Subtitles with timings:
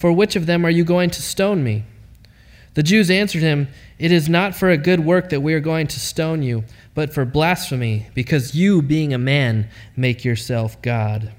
[0.00, 1.84] For which of them are you going to stone me?
[2.72, 5.88] The Jews answered him, It is not for a good work that we are going
[5.88, 11.34] to stone you, but for blasphemy, because you, being a man, make yourself God.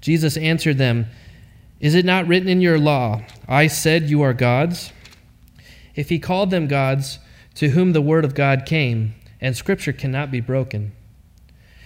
[0.00, 1.06] Jesus answered them,
[1.78, 4.92] Is it not written in your law, I said you are gods?
[5.94, 7.20] If he called them gods,
[7.54, 10.90] to whom the word of God came, and scripture cannot be broken.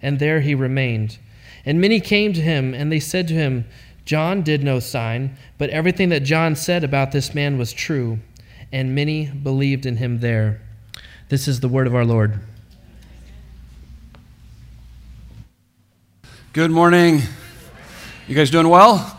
[0.00, 1.18] and there he remained.
[1.64, 3.66] And many came to him, and they said to him,
[4.04, 8.20] John did no sign, but everything that John said about this man was true,
[8.72, 10.60] and many believed in him there.
[11.28, 12.38] This is the word of our Lord.
[16.52, 17.20] Good morning.
[18.28, 19.15] You guys doing well?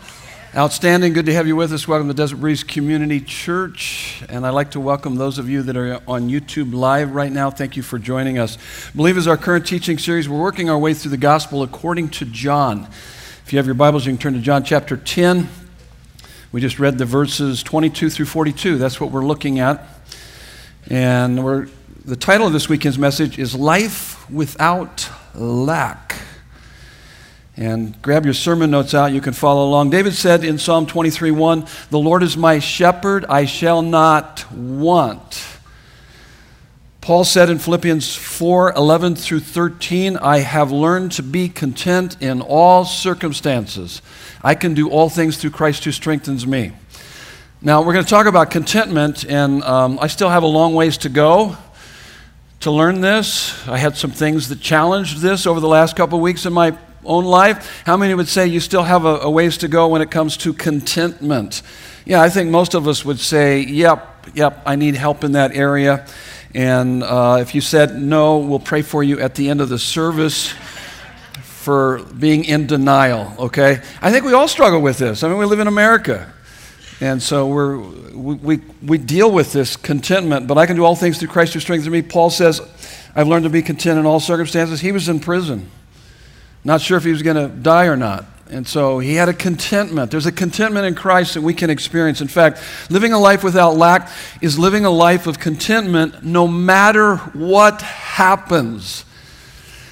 [0.56, 1.12] Outstanding.
[1.12, 1.86] Good to have you with us.
[1.86, 4.24] Welcome to Desert Breeze Community Church.
[4.30, 7.50] And I'd like to welcome those of you that are on YouTube Live right now.
[7.50, 8.56] Thank you for joining us.
[8.96, 10.26] Believe is our current teaching series.
[10.26, 12.88] We're working our way through the gospel according to John.
[13.44, 15.50] If you have your Bibles, you can turn to John chapter 10.
[16.50, 18.78] We just read the verses 22 through 42.
[18.78, 19.86] That's what we're looking at.
[20.88, 21.36] And
[22.06, 26.14] the title of this weekend's message is Life Without Lack.
[27.58, 29.10] And grab your sermon notes out.
[29.10, 29.90] You can follow along.
[29.90, 35.44] David said in Psalm 23 1, The Lord is my shepherd, I shall not want.
[37.00, 42.40] Paul said in Philippians 4 11 through 13, I have learned to be content in
[42.42, 44.02] all circumstances.
[44.40, 46.70] I can do all things through Christ who strengthens me.
[47.60, 50.96] Now, we're going to talk about contentment, and um, I still have a long ways
[50.98, 51.56] to go
[52.60, 53.66] to learn this.
[53.66, 56.78] I had some things that challenged this over the last couple of weeks in my
[57.08, 57.82] own life.
[57.84, 60.36] How many would say you still have a, a ways to go when it comes
[60.38, 61.62] to contentment?
[62.04, 65.54] Yeah, I think most of us would say, yep, yep, I need help in that
[65.54, 66.06] area.
[66.54, 69.78] And uh, if you said no, we'll pray for you at the end of the
[69.78, 70.54] service
[71.42, 73.82] for being in denial, okay?
[74.00, 75.22] I think we all struggle with this.
[75.22, 76.32] I mean, we live in America.
[77.00, 80.96] And so we're, we, we, we deal with this contentment, but I can do all
[80.96, 82.02] things through Christ who strengthens me.
[82.02, 82.60] Paul says,
[83.14, 84.80] I've learned to be content in all circumstances.
[84.80, 85.70] He was in prison,
[86.68, 88.26] not sure if he was going to die or not.
[88.50, 90.10] And so he had a contentment.
[90.10, 92.20] There's a contentment in Christ that we can experience.
[92.20, 94.10] In fact, living a life without lack
[94.42, 99.06] is living a life of contentment no matter what happens.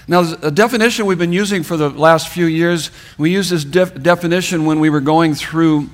[0.06, 4.02] Now, a definition we've been using for the last few years, we used this def-
[4.02, 5.88] definition when we were going through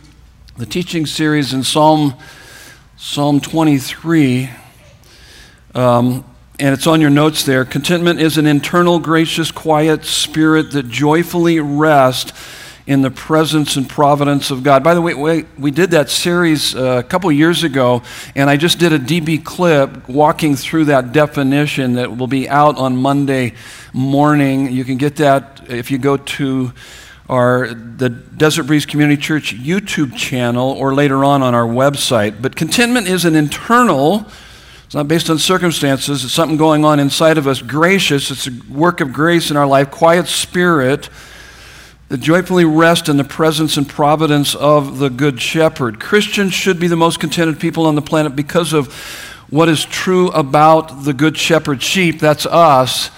[0.57, 2.15] the teaching series in Psalm,
[2.97, 4.51] Psalm 23.
[5.77, 6.25] Um,
[6.63, 7.65] and it's on your notes there.
[7.65, 12.33] Contentment is an internal, gracious, quiet spirit that joyfully rests
[12.87, 14.85] in the presence and providence of God.
[14.85, 18.05] By the way, we, did that series uh, a couple years ago,
[18.37, 22.79] and I just did a DB clip walking through that definition that will be out
[22.79, 23.55] on Monday
[23.93, 24.71] morning.
[24.71, 26.73] You can get that if you go to
[27.29, 32.41] our the Desert Breeze Community Church YouTube channel or later on on our website.
[32.41, 34.31] But contentment is an internal
[34.93, 36.23] it's not based on circumstances.
[36.23, 37.63] It's something going on inside of us.
[37.63, 38.31] Gracious.
[38.31, 39.91] It's a work of grace in our life.
[39.91, 41.09] Quiet spirit
[42.11, 45.99] that joyfully rest in the presence and providence of the Good Shepherd.
[45.99, 48.93] Christians should be the most contented people on the planet because of
[49.49, 52.21] what is true about the Good Shepherd sheep.
[52.21, 53.11] That's us.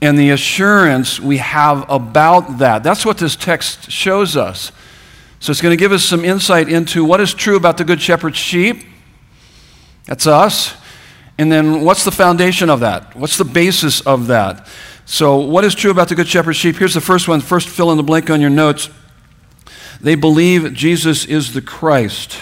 [0.00, 2.84] And the assurance we have about that.
[2.84, 4.70] That's what this text shows us.
[5.40, 8.00] So it's going to give us some insight into what is true about the Good
[8.00, 8.84] Shepherd's sheep.
[10.06, 10.76] That's us.
[11.40, 13.16] And then what's the foundation of that?
[13.16, 14.68] What's the basis of that?
[15.06, 16.76] So, what is true about the Good Shepherd's sheep?
[16.76, 17.40] Here's the first one.
[17.40, 18.90] First, fill in the blank on your notes.
[20.02, 22.38] They believe Jesus is the Christ.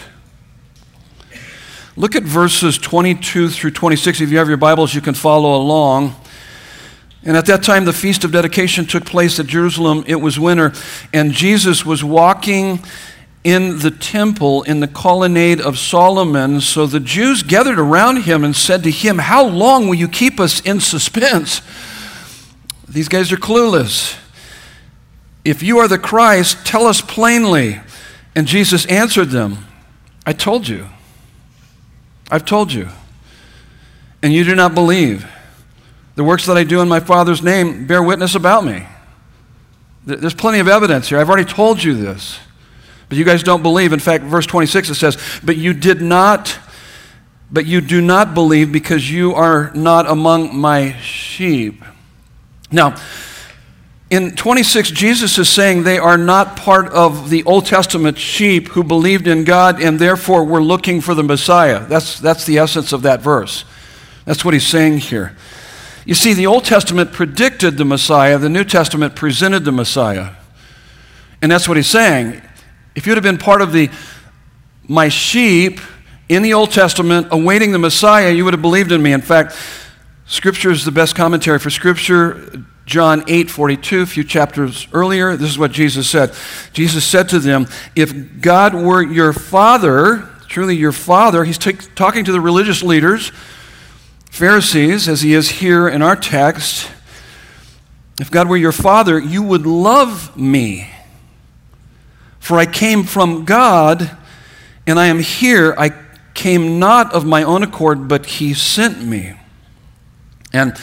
[1.95, 4.21] Look at verses 22 through 26.
[4.21, 6.17] If you have your Bibles, you can follow along.
[7.23, 10.03] And at that time, the Feast of Dedication took place at Jerusalem.
[10.09, 10.73] It was winter,
[11.15, 12.81] and Jesus was walking
[13.49, 16.61] in the temple in the colonnade of Solomon.
[16.61, 20.39] So the Jews gathered around him and said to him, How long will you keep
[20.39, 21.63] us in suspense?
[22.87, 24.19] These guys are clueless.
[25.47, 27.81] If you are the Christ, tell us plainly.
[28.35, 29.65] And Jesus answered them,
[30.27, 30.87] I told you.
[32.31, 32.89] I've told you.
[34.23, 35.27] And you do not believe.
[36.17, 38.87] The works that I do in my Father's name bear witness about me.
[40.05, 41.19] There's plenty of evidence here.
[41.19, 42.39] I've already told you this.
[43.09, 43.93] But you guys don't believe.
[43.93, 46.59] In fact, verse 26 it says, But you did not,
[47.51, 51.83] but you do not believe because you are not among my sheep.
[52.71, 52.97] Now,
[54.11, 58.83] in 26, Jesus is saying they are not part of the Old Testament sheep who
[58.83, 61.87] believed in God and therefore were looking for the Messiah.
[61.87, 63.65] That's, that's the essence of that verse.
[64.25, 65.37] That's what he's saying here.
[66.07, 70.37] You see, the Old Testament predicted the Messiah, the New Testament presented the Messiah.
[71.43, 72.41] And that's what he's saying.
[72.99, 73.91] If you'd have been part of the
[74.89, 75.79] my sheep
[76.29, 79.13] in the Old Testament awaiting the Messiah, you would have believed in me.
[79.13, 79.57] In fact,
[80.27, 82.65] Scripture is the best commentary for Scripture.
[82.87, 86.35] John 8 42, a few chapters earlier, this is what Jesus said.
[86.73, 92.25] Jesus said to them, If God were your father, truly your father, he's t- talking
[92.25, 93.31] to the religious leaders,
[94.33, 96.91] Pharisees, as he is here in our text.
[98.19, 100.91] If God were your father, you would love me.
[102.41, 104.17] For I came from God,
[104.87, 105.75] and I am here.
[105.77, 105.91] I
[106.35, 109.35] came not of my own accord, but he sent me.
[110.53, 110.79] And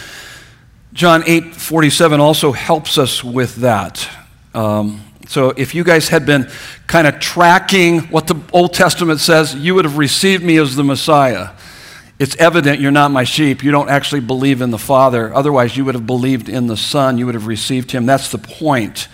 [0.93, 4.07] John 8 47 also helps us with that.
[4.53, 6.49] Um, so if you guys had been
[6.87, 10.83] kind of tracking what the Old Testament says, you would have received me as the
[10.83, 11.49] Messiah.
[12.17, 13.63] It's evident you're not my sheep.
[13.63, 15.33] You don't actually believe in the Father.
[15.33, 17.17] Otherwise, you would have believed in the Son.
[17.17, 18.05] You would have received him.
[18.05, 19.09] That's the point.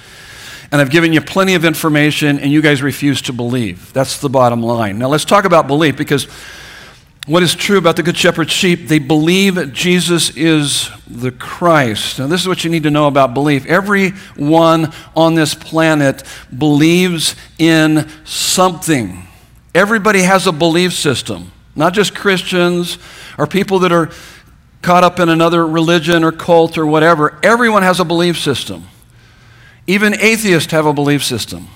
[0.72, 3.92] And I've given you plenty of information, and you guys refuse to believe.
[3.92, 4.98] That's the bottom line.
[4.98, 6.28] Now, let's talk about belief because
[7.28, 8.88] what is true about the Good Shepherd's sheep?
[8.88, 12.18] They believe Jesus is the Christ.
[12.18, 13.66] Now, this is what you need to know about belief.
[13.68, 16.24] Everyone on this planet
[16.58, 19.28] believes in something.
[19.76, 22.98] Everybody has a belief system, not just Christians
[23.38, 24.10] or people that are
[24.82, 27.38] caught up in another religion or cult or whatever.
[27.44, 28.88] Everyone has a belief system.
[29.92, 31.68] Even atheists have a belief system.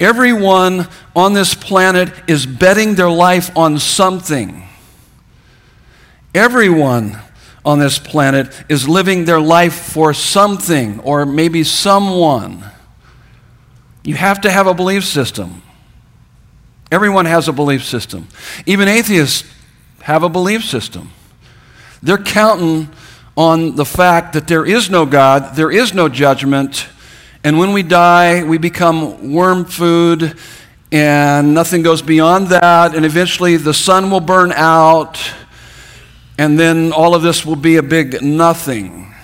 [0.00, 4.66] Everyone on this planet is betting their life on something.
[6.34, 7.18] Everyone
[7.62, 12.64] on this planet is living their life for something or maybe someone.
[14.02, 15.60] You have to have a belief system.
[16.90, 18.28] Everyone has a belief system.
[18.64, 19.46] Even atheists
[20.00, 21.10] have a belief system.
[22.02, 22.88] They're counting
[23.36, 26.86] on the fact that there is no God, there is no judgment,
[27.42, 30.36] and when we die, we become worm food,
[30.92, 32.94] and nothing goes beyond that.
[32.94, 35.18] And eventually, the sun will burn out,
[36.36, 39.14] and then all of this will be a big nothing.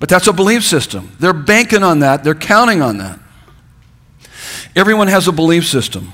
[0.00, 1.14] But that's a belief system.
[1.20, 3.18] They're banking on that, they're counting on that.
[4.74, 6.12] Everyone has a belief system.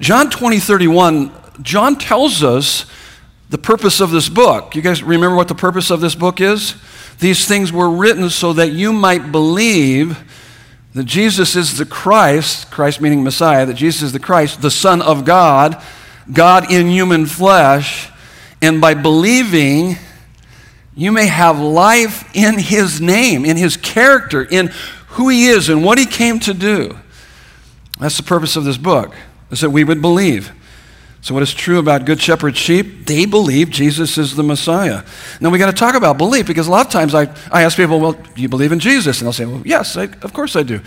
[0.00, 1.32] John 20, 31,
[1.62, 2.86] John tells us
[3.54, 4.74] the purpose of this book.
[4.74, 6.74] You guys remember what the purpose of this book is?
[7.20, 10.18] These things were written so that you might believe
[10.92, 15.00] that Jesus is the Christ, Christ meaning Messiah, that Jesus is the Christ, the Son
[15.00, 15.80] of God,
[16.32, 18.10] God in human flesh,
[18.60, 19.98] and by believing,
[20.96, 24.72] you may have life in His name, in His character, in
[25.10, 26.98] who He is and what He came to do.
[28.00, 29.14] That's the purpose of this book,
[29.52, 30.50] is that we would believe.
[31.24, 33.06] So, what is true about Good Shepherd sheep?
[33.06, 35.04] They believe Jesus is the Messiah.
[35.40, 37.78] Now, we got to talk about belief because a lot of times I, I ask
[37.78, 39.20] people, Well, do you believe in Jesus?
[39.20, 40.82] And they'll say, Well, yes, I, of course I do.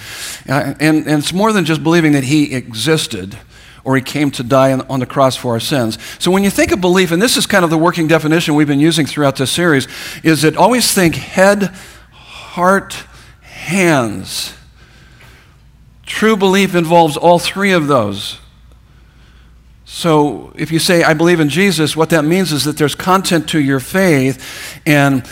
[0.47, 3.35] Uh, and, and it's more than just believing that he existed
[3.83, 5.97] or he came to die on, on the cross for our sins.
[6.19, 8.67] So, when you think of belief, and this is kind of the working definition we've
[8.67, 9.87] been using throughout this series,
[10.21, 11.63] is that always think head,
[12.11, 12.93] heart,
[13.41, 14.53] hands.
[16.05, 18.37] True belief involves all three of those.
[19.97, 23.49] So if you say, I believe in Jesus, what that means is that there's content
[23.49, 25.27] to your faith, and,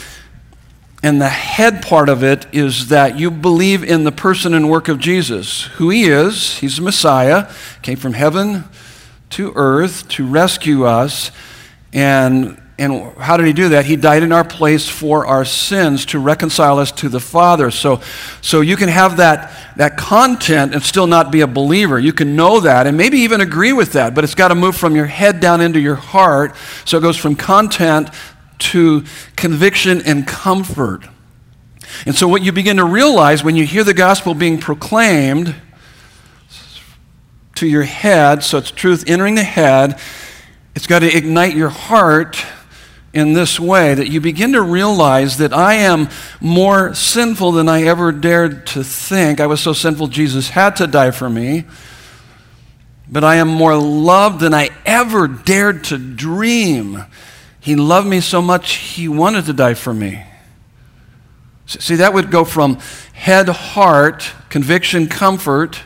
[1.04, 4.88] And the head part of it is that you believe in the person and work
[4.88, 6.58] of Jesus, who he is.
[6.58, 7.48] He's the Messiah,
[7.84, 8.64] came from heaven
[9.30, 11.30] to earth to rescue us.
[11.94, 13.86] And, and how did he do that?
[13.86, 17.72] He died in our place for our sins to reconcile us to the Father.
[17.72, 18.02] So,
[18.42, 21.98] so you can have that, that content and still not be a believer.
[21.98, 24.76] You can know that and maybe even agree with that, but it's got to move
[24.76, 26.54] from your head down into your heart.
[26.84, 28.10] So it goes from content
[28.58, 29.06] to
[29.38, 31.08] conviction and comfort.
[32.06, 35.56] And so, what you begin to realize when you hear the gospel being proclaimed
[37.56, 40.00] to your head, so it's truth entering the head,
[40.76, 42.44] it's got to ignite your heart
[43.16, 46.10] in this way that you begin to realize that I am
[46.42, 49.40] more sinful than I ever dared to think.
[49.40, 51.64] I was so sinful, Jesus had to die for me.
[53.10, 57.06] But I am more loved than I ever dared to dream.
[57.62, 60.22] He loved me so much, he wanted to die for me.
[61.68, 62.80] See, that would go from
[63.14, 65.80] head, heart, conviction, comfort,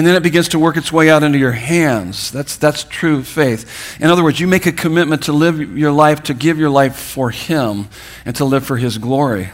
[0.00, 2.30] and then it begins to work its way out into your hands.
[2.30, 4.00] That's, that's true faith.
[4.00, 6.96] In other words, you make a commitment to live your life, to give your life
[6.96, 7.90] for Him,
[8.24, 9.50] and to live for His glory.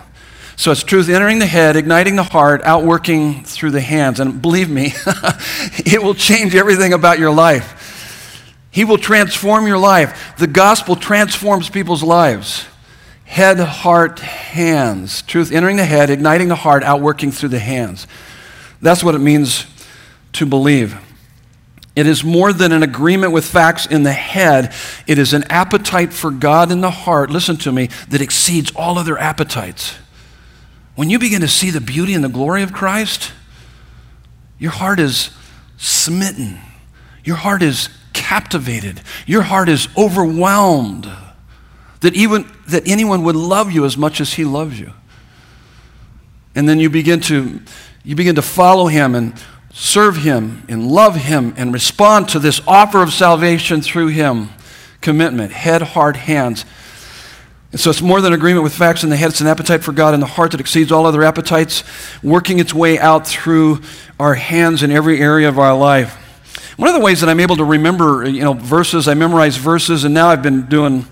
[0.55, 4.21] So it's truth entering the head, igniting the heart, outworking through the hands.
[4.21, 4.93] And believe me,
[5.85, 8.55] it will change everything about your life.
[8.71, 10.37] He will transform your life.
[10.39, 12.67] The gospel transforms people's lives.
[13.25, 15.23] Head, heart, hands.
[15.23, 18.07] Truth entering the head, igniting the heart, outworking through the hands.
[18.81, 19.67] That's what it means
[20.37, 20.99] to believe.
[21.95, 24.75] It is more than an agreement with facts in the head.
[25.07, 28.99] It is an appetite for God in the heart, listen to me, that exceeds all
[28.99, 29.95] other appetites.
[30.95, 33.33] When you begin to see the beauty and the glory of Christ,
[34.59, 35.31] your heart is
[35.79, 36.59] smitten.
[37.25, 39.01] Your heart is captivated.
[39.27, 41.11] Your heart is overwhelmed
[42.01, 44.93] that, even, that anyone would love you as much as he loves you.
[46.55, 47.61] And then you begin to,
[48.05, 49.35] you begin to follow him and
[49.79, 54.49] serve him and love him and respond to this offer of salvation through him.
[55.03, 56.65] Commitment, head, heart, hands.
[57.73, 59.29] And so it's more than agreement with facts in the head.
[59.29, 61.85] It's an appetite for God in the heart that exceeds all other appetites,
[62.23, 63.83] working its way out through
[64.19, 66.15] our hands in every area of our life.
[66.79, 70.05] One of the ways that I'm able to remember, you know, verses, I memorize verses,
[70.05, 71.07] and now I've been doing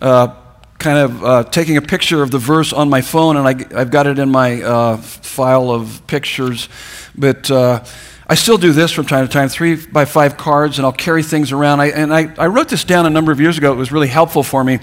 [0.00, 0.34] uh,
[0.82, 3.90] kind of uh, taking a picture of the verse on my phone, and I, have
[3.90, 6.68] got it in my uh, file of pictures.
[7.16, 7.84] But uh,
[8.26, 11.22] I still do this from time to time, three by five cards, and I'll carry
[11.22, 11.80] things around.
[11.80, 13.72] I, and I, I wrote this down a number of years ago.
[13.72, 14.80] It was really helpful for me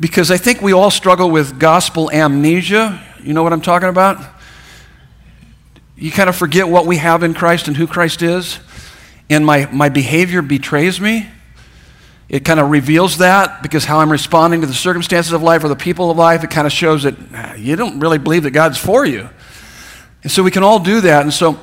[0.00, 3.00] because I think we all struggle with gospel amnesia.
[3.22, 4.18] You know what I'm talking about?
[5.96, 8.58] You kind of forget what we have in Christ and who Christ is
[9.28, 11.28] and my, my behavior betrays me.
[12.30, 15.68] It kind of reveals that because how I'm responding to the circumstances of life or
[15.68, 18.52] the people of life, it kind of shows that ah, you don't really believe that
[18.52, 19.28] God's for you.
[20.22, 21.22] And so we can all do that.
[21.22, 21.58] And so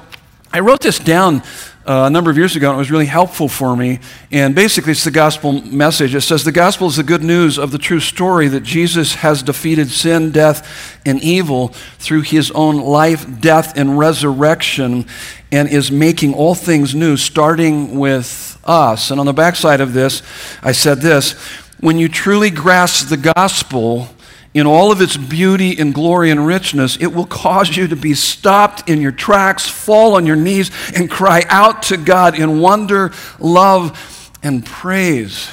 [0.51, 1.41] I wrote this down
[1.85, 3.99] uh, a number of years ago, and it was really helpful for me.
[4.29, 6.13] And basically, it's the gospel message.
[6.13, 9.41] It says the gospel is the good news of the true story that Jesus has
[9.41, 15.05] defeated sin, death, and evil through his own life, death, and resurrection,
[15.49, 19.11] and is making all things new, starting with us.
[19.11, 20.21] And on the backside of this,
[20.61, 21.33] I said this
[21.79, 24.09] when you truly grasp the gospel,
[24.53, 28.15] in all of its beauty and glory and richness, it will cause you to be
[28.15, 33.11] stopped in your tracks, fall on your knees, and cry out to God in wonder,
[33.37, 35.47] love, and praise.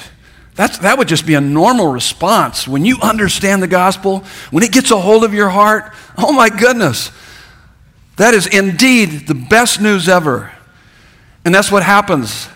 [0.55, 2.67] That's, that would just be a normal response.
[2.67, 6.49] When you understand the gospel, when it gets a hold of your heart, oh my
[6.49, 7.11] goodness,
[8.15, 10.51] that is indeed the best news ever.
[11.43, 12.47] And that's what happens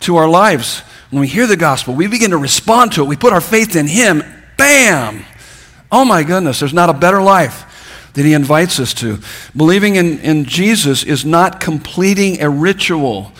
[0.00, 0.80] to our lives.
[1.10, 3.08] When we hear the gospel, we begin to respond to it.
[3.08, 4.22] We put our faith in Him.
[4.56, 5.24] Bam!
[5.90, 7.66] Oh my goodness, there's not a better life
[8.16, 9.18] that he invites us to.
[9.54, 13.30] Believing in, in Jesus is not completing a ritual,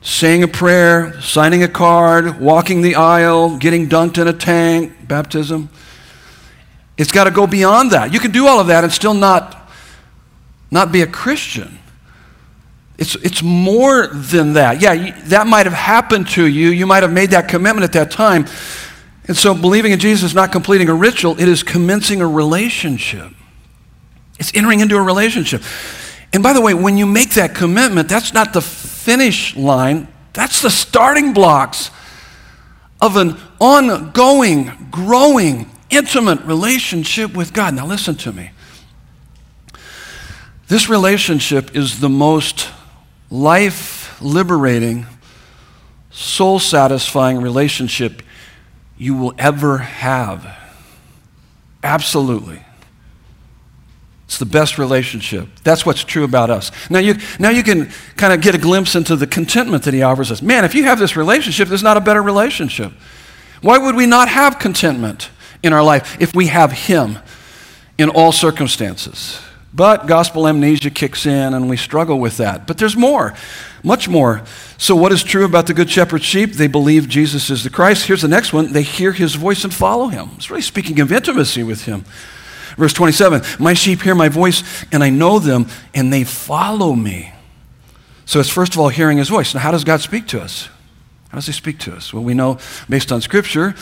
[0.00, 5.68] saying a prayer, signing a card, walking the aisle, getting dunked in a tank, baptism.
[6.96, 8.12] It's got to go beyond that.
[8.12, 9.70] You can do all of that and still not,
[10.70, 11.78] not be a Christian.
[12.98, 14.80] It's, it's more than that.
[14.80, 16.70] Yeah, that might have happened to you.
[16.70, 18.46] You might have made that commitment at that time.
[19.28, 23.32] And so believing in Jesus is not completing a ritual, it is commencing a relationship.
[24.38, 25.62] It's entering into a relationship.
[26.32, 30.62] And by the way, when you make that commitment, that's not the finish line, that's
[30.62, 31.90] the starting blocks
[33.00, 37.74] of an ongoing, growing, intimate relationship with God.
[37.74, 38.50] Now, listen to me.
[40.68, 42.70] This relationship is the most
[43.30, 45.06] life liberating,
[46.10, 48.22] soul satisfying relationship
[48.96, 50.56] you will ever have.
[51.82, 52.60] Absolutely.
[54.26, 55.48] It's the best relationship.
[55.62, 56.72] That's what's true about us.
[56.90, 60.02] Now you, now you can kind of get a glimpse into the contentment that he
[60.02, 60.42] offers us.
[60.42, 62.92] Man, if you have this relationship, there's not a better relationship.
[63.60, 65.30] Why would we not have contentment
[65.62, 67.18] in our life if we have him
[67.98, 69.40] in all circumstances?
[69.76, 72.66] But gospel amnesia kicks in and we struggle with that.
[72.66, 73.34] But there's more,
[73.82, 74.42] much more.
[74.78, 76.54] So, what is true about the Good Shepherd sheep?
[76.54, 78.06] They believe Jesus is the Christ.
[78.06, 80.30] Here's the next one they hear his voice and follow him.
[80.36, 82.06] It's really speaking of intimacy with him.
[82.78, 87.34] Verse 27 My sheep hear my voice, and I know them, and they follow me.
[88.24, 89.52] So, it's first of all hearing his voice.
[89.52, 90.70] Now, how does God speak to us?
[91.28, 92.14] How does he speak to us?
[92.14, 93.74] Well, we know based on Scripture,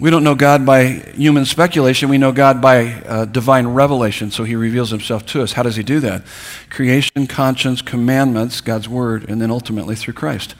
[0.00, 2.08] we don't know God by human speculation.
[2.08, 4.30] We know God by uh, divine revelation.
[4.32, 5.52] So he reveals himself to us.
[5.52, 6.24] How does he do that?
[6.68, 10.56] Creation, conscience, commandments, God's word, and then ultimately through Christ.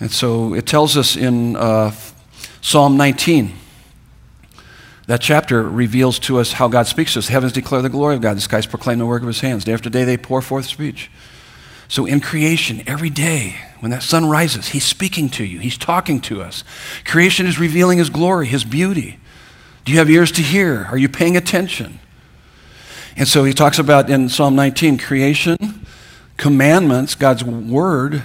[0.00, 1.92] And so it tells us in uh,
[2.60, 3.54] Psalm 19,
[5.06, 7.28] that chapter reveals to us how God speaks to us.
[7.28, 9.64] Heavens declare the glory of God, the skies proclaim the work of his hands.
[9.64, 11.10] Day after day they pour forth speech.
[11.88, 16.20] So in creation, every day, when that sun rises, he's speaking to you, he's talking
[16.22, 16.64] to us.
[17.04, 19.18] Creation is revealing his glory, his beauty.
[19.84, 20.86] Do you have ears to hear?
[20.90, 22.00] Are you paying attention?
[23.16, 25.86] And so he talks about in Psalm 19 creation,
[26.36, 28.22] commandments, God's word,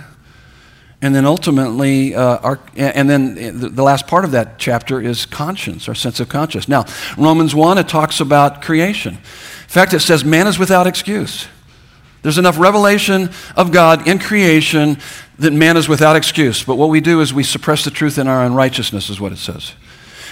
[1.03, 5.87] and then ultimately, uh, our, and then the last part of that chapter is conscience,
[5.87, 6.67] our sense of conscience.
[6.67, 6.85] Now,
[7.17, 9.15] Romans 1, it talks about creation.
[9.15, 9.19] In
[9.67, 11.47] fact, it says man is without excuse.
[12.21, 14.97] There's enough revelation of God in creation
[15.39, 16.63] that man is without excuse.
[16.63, 19.37] But what we do is we suppress the truth in our unrighteousness, is what it
[19.37, 19.73] says.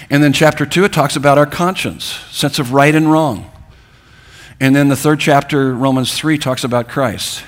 [0.10, 3.52] And then chapter 2, it talks about our conscience, sense of right and wrong.
[4.60, 7.44] And then the third chapter, Romans 3, talks about Christ.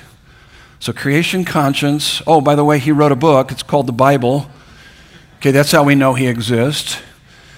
[0.80, 2.22] So creation, conscience.
[2.26, 3.52] Oh, by the way, he wrote a book.
[3.52, 4.48] It's called the Bible.
[5.36, 6.98] Okay, that's how we know he exists.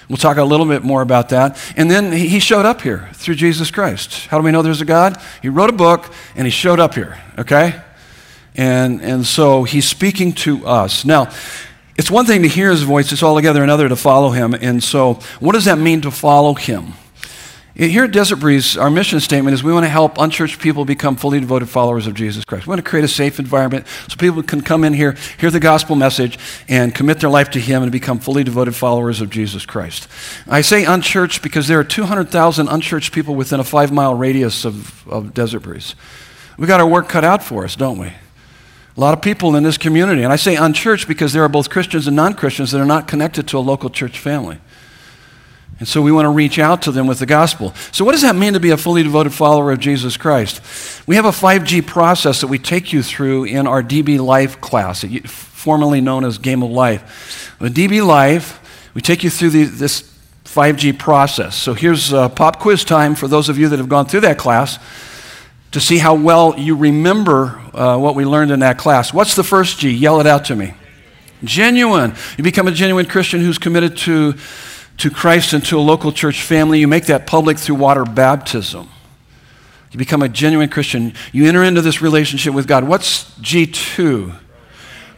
[0.09, 1.57] We'll talk a little bit more about that.
[1.75, 4.27] And then he showed up here through Jesus Christ.
[4.27, 5.17] How do we know there's a God?
[5.41, 7.81] He wrote a book and he showed up here, okay?
[8.55, 11.05] And, and so he's speaking to us.
[11.05, 11.31] Now,
[11.97, 14.53] it's one thing to hear his voice, it's altogether another to follow him.
[14.53, 16.93] And so, what does that mean to follow him?
[17.75, 21.17] Here at Desert Breeze, our mission statement is we want to help unchurched people become
[21.17, 22.65] fully devoted followers of Jesus Christ.
[22.65, 25.59] We want to create a safe environment so people can come in here, hear the
[25.59, 29.65] gospel message, and commit their life to Him and become fully devoted followers of Jesus
[29.65, 30.07] Christ.
[30.47, 35.05] I say unchurched because there are 200,000 unchurched people within a five mile radius of,
[35.09, 35.95] of Desert Breeze.
[36.57, 38.07] We've got our work cut out for us, don't we?
[38.07, 40.23] A lot of people in this community.
[40.23, 43.09] And I say unchurched because there are both Christians and non Christians that are not
[43.09, 44.59] connected to a local church family.
[45.77, 47.73] And so we want to reach out to them with the gospel.
[47.91, 50.61] So, what does that mean to be a fully devoted follower of Jesus Christ?
[51.05, 55.03] We have a 5G process that we take you through in our DB Life class,
[55.25, 57.55] formerly known as Game of Life.
[57.59, 60.03] The DB Life, we take you through the, this
[60.45, 61.57] 5G process.
[61.57, 64.79] So, here's pop quiz time for those of you that have gone through that class
[65.75, 69.13] to see how well you remember uh, what we learned in that class.
[69.13, 69.91] What's the first G?
[69.91, 70.73] Yell it out to me.
[71.43, 72.13] Genuine.
[72.37, 74.35] You become a genuine Christian who's committed to
[74.97, 76.79] to Christ and to a local church family.
[76.79, 78.89] You make that public through water baptism.
[79.91, 81.13] You become a genuine Christian.
[81.31, 82.83] You enter into this relationship with God.
[82.83, 84.35] What's G2?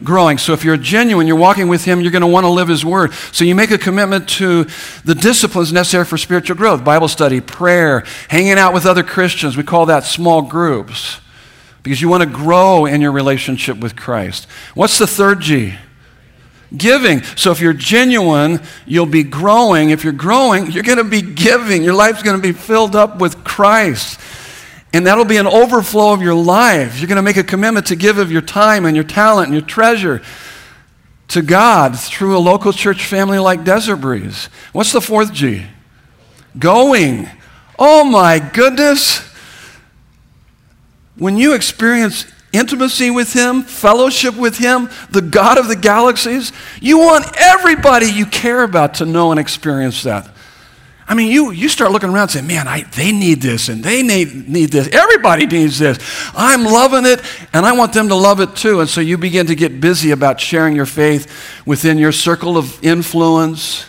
[0.04, 0.38] Growing.
[0.38, 2.84] So if you're genuine, you're walking with Him, you're going to want to live His
[2.84, 3.12] Word.
[3.32, 4.68] So you make a commitment to
[5.04, 9.56] the disciplines necessary for spiritual growth Bible study, prayer, hanging out with other Christians.
[9.56, 11.20] We call that small groups
[11.82, 14.46] because you want to grow in your relationship with Christ.
[14.74, 15.74] What's the third G?
[16.76, 17.22] Giving.
[17.22, 19.90] So if you're genuine, you'll be growing.
[19.90, 21.82] If you're growing, you're going to be giving.
[21.82, 24.20] Your life's going to be filled up with Christ.
[24.92, 26.98] And that'll be an overflow of your life.
[26.98, 29.54] You're going to make a commitment to give of your time and your talent and
[29.54, 30.22] your treasure
[31.28, 34.48] to God through a local church family like Desert Breeze.
[34.72, 35.66] What's the fourth G?
[36.58, 37.28] Going.
[37.78, 39.20] Oh my goodness.
[41.16, 42.26] When you experience
[42.58, 46.52] intimacy with Him, fellowship with Him, the God of the galaxies.
[46.80, 50.28] You want everybody you care about to know and experience that.
[51.10, 53.82] I mean, you, you start looking around and say, man, I, they need this and
[53.82, 54.88] they need, need this.
[54.88, 55.98] Everybody needs this.
[56.34, 57.22] I'm loving it
[57.54, 58.80] and I want them to love it too.
[58.80, 62.84] And so you begin to get busy about sharing your faith within your circle of
[62.84, 63.88] influence.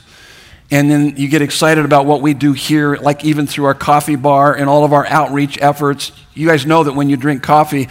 [0.72, 4.16] And then you get excited about what we do here, like even through our coffee
[4.16, 6.14] bar and all of our outreach efforts.
[6.36, 7.90] You guys know that when you drink coffee,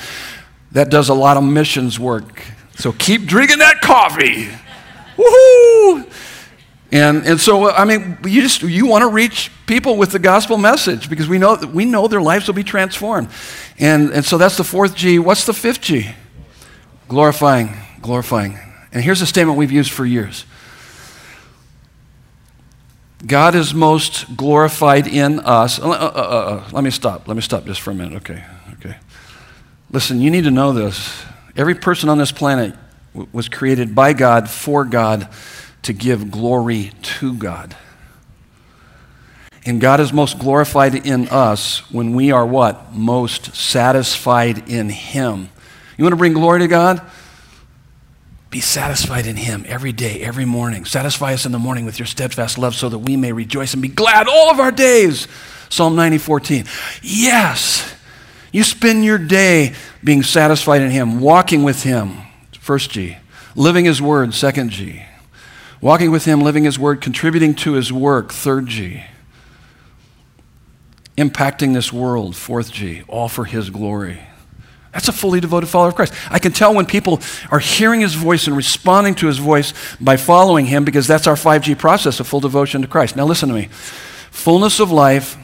[0.73, 2.43] that does a lot of missions work.
[2.77, 4.49] So keep drinking that coffee.
[5.17, 6.13] Woohoo!
[6.91, 10.57] And, and so, I mean, you just, you want to reach people with the gospel
[10.57, 13.29] message because we know, we know their lives will be transformed.
[13.79, 15.19] And, and so that's the fourth G.
[15.19, 16.11] What's the fifth G?
[17.09, 18.59] Glorifying, glorifying.
[18.93, 20.47] And here's a statement we've used for years.
[23.27, 25.79] God is most glorified in us.
[25.79, 27.29] Uh, uh, uh, uh, let me stop.
[27.29, 28.17] Let me stop just for a minute.
[28.19, 28.45] Okay.
[29.91, 31.25] Listen, you need to know this.
[31.57, 32.75] Every person on this planet
[33.15, 35.29] w- was created by God, for God,
[35.83, 37.77] to give glory to God.
[39.65, 42.93] And God is most glorified in us when we are what?
[42.93, 45.49] Most satisfied in Him.
[45.97, 47.03] You want to bring glory to God?
[48.51, 50.85] Be satisfied in Him every day, every morning.
[50.85, 53.83] Satisfy us in the morning with your steadfast love so that we may rejoice and
[53.83, 55.29] be glad all of our days.
[55.69, 56.65] Psalm 90, 14.
[57.03, 57.95] Yes,
[58.53, 62.19] you spend your day being satisfied in Him, walking with Him,
[62.59, 63.19] first G.
[63.55, 65.03] Living His Word, second G.
[65.81, 69.05] Walking with Him, living His Word, contributing to His work, third G.
[71.17, 73.03] Impacting this world, fourth G.
[73.09, 74.21] All for His glory.
[74.93, 76.15] That's a fully devoted follower of Christ.
[76.31, 80.17] I can tell when people are hearing his voice and responding to his voice by
[80.17, 83.15] following him because that's our 5G process of full devotion to Christ.
[83.15, 83.69] Now, listen to me.
[84.31, 85.37] Fullness of life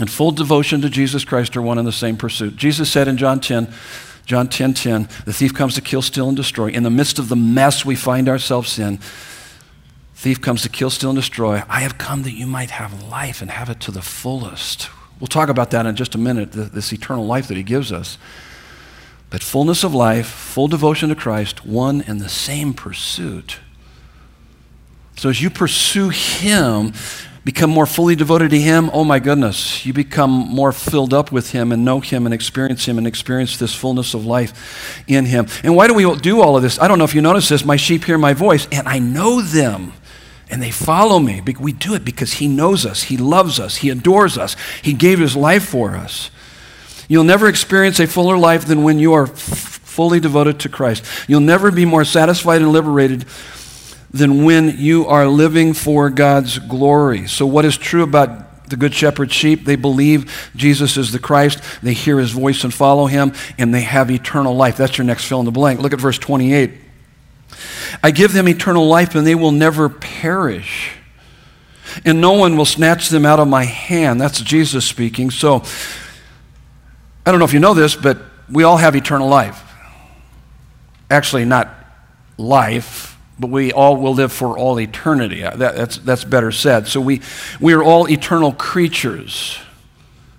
[0.00, 2.56] and full devotion to Jesus Christ are one and the same pursuit.
[2.56, 3.72] Jesus said in John 10,
[4.24, 6.68] John 10 10, the thief comes to kill, steal, and destroy.
[6.68, 8.98] In the midst of the mess we find ourselves in,
[10.14, 11.62] thief comes to kill, steal, and destroy.
[11.68, 14.88] I have come that you might have life and have it to the fullest.
[15.20, 18.16] We'll talk about that in just a minute, this eternal life that he gives us.
[19.28, 23.60] But fullness of life, full devotion to Christ, one and the same pursuit.
[25.16, 26.94] So as you pursue Him,
[27.44, 31.52] become more fully devoted to Him, oh my goodness, you become more filled up with
[31.52, 35.46] Him and know Him and experience Him and experience this fullness of life in Him.
[35.64, 36.78] And why do we do all of this?
[36.78, 37.64] I don't know if you notice this.
[37.64, 39.92] My sheep hear my voice, and I know them.
[40.50, 41.40] And they follow me.
[41.60, 43.04] We do it because He knows us.
[43.04, 43.76] He loves us.
[43.76, 44.56] He adores us.
[44.82, 46.30] He gave His life for us.
[47.08, 51.04] You'll never experience a fuller life than when you are f- fully devoted to Christ.
[51.28, 53.24] You'll never be more satisfied and liberated
[54.10, 57.28] than when you are living for God's glory.
[57.28, 59.64] So, what is true about the Good Shepherd sheep?
[59.64, 63.82] They believe Jesus is the Christ, they hear his voice and follow him, and they
[63.82, 64.76] have eternal life.
[64.76, 65.80] That's your next fill in the blank.
[65.80, 66.72] Look at verse 28.
[68.02, 70.92] I give them eternal life, and they will never perish.
[72.04, 74.20] And no one will snatch them out of my hand.
[74.20, 75.30] That's Jesus speaking.
[75.30, 75.62] So,
[77.26, 78.18] I don't know if you know this, but
[78.50, 79.62] we all have eternal life.
[81.10, 81.68] Actually, not
[82.38, 83.09] life,
[83.40, 85.42] but we all will live for all eternity.
[85.42, 86.86] Uh, that, that's, that's better said.
[86.86, 87.22] So we,
[87.58, 89.58] we are all eternal creatures.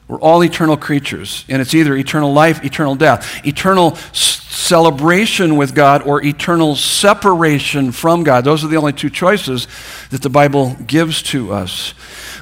[0.08, 5.74] We're all eternal creatures, and it's either eternal life, eternal death, eternal s- celebration with
[5.74, 8.44] God, or eternal separation from God.
[8.44, 9.68] Those are the only two choices
[10.10, 11.94] that the Bible gives to us.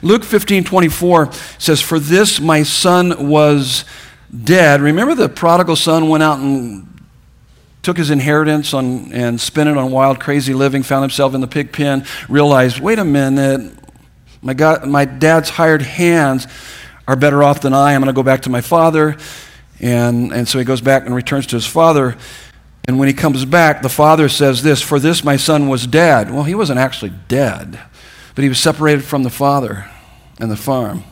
[0.02, 3.86] Luke 15 24 says, For this my son was
[4.44, 4.82] dead.
[4.82, 6.89] Remember the prodigal son went out and
[7.82, 11.48] took his inheritance on, and spent it on wild, crazy living, found himself in the
[11.48, 13.74] pig pen, realized, wait a minute,
[14.42, 16.48] my, God, my dad's hired hands
[17.08, 17.94] are better off than I.
[17.94, 19.18] I'm going to go back to my father.
[19.80, 22.18] And, and so he goes back and returns to his father.
[22.86, 26.32] And when he comes back, the father says this For this my son was dead.
[26.32, 27.80] Well, he wasn't actually dead,
[28.36, 29.90] but he was separated from the father
[30.40, 31.04] and the farm.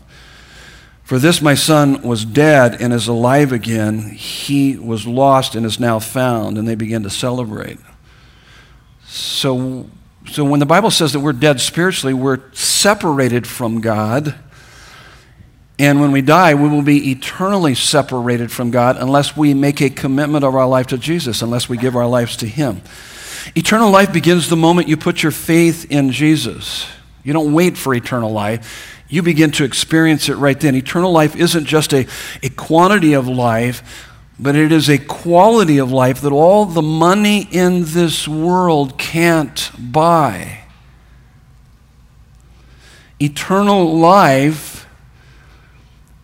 [1.07, 4.09] For this my son was dead and is alive again.
[4.09, 6.57] He was lost and is now found.
[6.57, 7.77] And they begin to celebrate.
[9.05, 9.87] So,
[10.29, 14.35] so when the Bible says that we're dead spiritually, we're separated from God.
[15.79, 19.89] And when we die, we will be eternally separated from God unless we make a
[19.89, 22.81] commitment of our life to Jesus, unless we give our lives to Him.
[23.55, 26.85] Eternal life begins the moment you put your faith in Jesus.
[27.23, 30.75] You don't wait for eternal life you begin to experience it right then.
[30.75, 32.07] Eternal life isn't just a,
[32.43, 34.05] a quantity of life,
[34.39, 39.71] but it is a quality of life that all the money in this world can't
[39.77, 40.59] buy.
[43.19, 44.87] Eternal life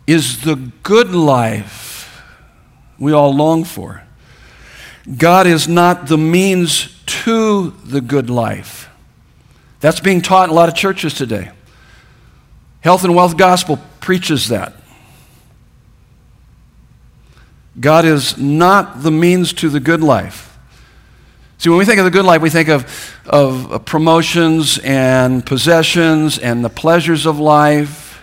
[0.05, 2.23] is the good life
[2.99, 4.03] we all long for.
[5.17, 8.89] God is not the means to the good life.
[9.79, 11.51] That's being taught in a lot of churches today.
[12.83, 14.73] Health and Wealth Gospel preaches that.
[17.79, 20.59] God is not the means to the good life.
[21.59, 25.45] See, when we think of the good life, we think of, of uh, promotions and
[25.45, 28.21] possessions and the pleasures of life.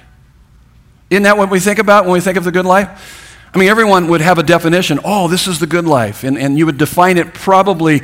[1.09, 3.49] Isn't that what we think about when we think of the good life?
[3.55, 5.01] I mean, everyone would have a definition.
[5.07, 6.23] Oh, this is the good life.
[6.23, 8.03] And, and you would define it probably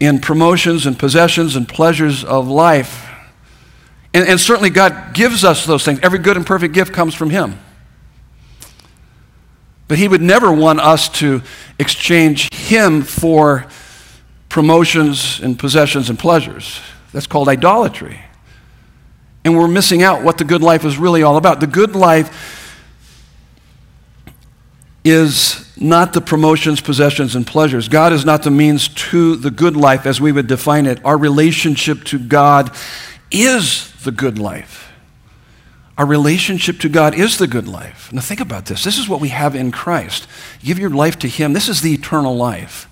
[0.00, 3.09] in promotions and possessions and pleasures of life.
[4.12, 6.00] And, and certainly God gives us those things.
[6.02, 7.58] Every good and perfect gift comes from Him.
[9.88, 11.42] But He would never want us to
[11.78, 13.66] exchange Him for
[14.48, 16.80] promotions and possessions and pleasures.
[17.12, 18.20] That's called idolatry.
[19.44, 21.60] And we're missing out what the good life is really all about.
[21.60, 22.56] The good life
[25.02, 27.88] is not the promotions, possessions, and pleasures.
[27.88, 31.02] God is not the means to the good life as we would define it.
[31.04, 32.70] Our relationship to God
[33.30, 34.92] is the good life.
[35.98, 38.12] Our relationship to God is the good life.
[38.12, 38.84] Now, think about this.
[38.84, 40.26] This is what we have in Christ.
[40.62, 42.88] Give your life to Him, this is the eternal life.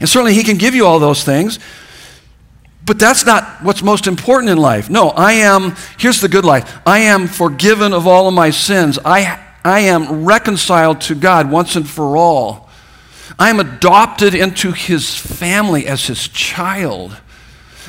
[0.00, 1.58] And certainly, He can give you all those things,
[2.84, 4.88] but that's not what's most important in life.
[4.88, 8.98] No, I am, here's the good life I am forgiven of all of my sins.
[9.04, 12.68] I I am reconciled to God once and for all.
[13.38, 17.18] I am adopted into his family as his child.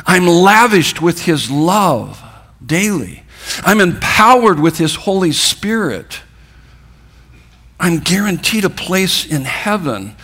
[0.05, 2.23] I'm lavished with his love
[2.65, 3.23] daily.
[3.63, 6.21] I'm empowered with his Holy Spirit.
[7.79, 10.15] I'm guaranteed a place in heaven.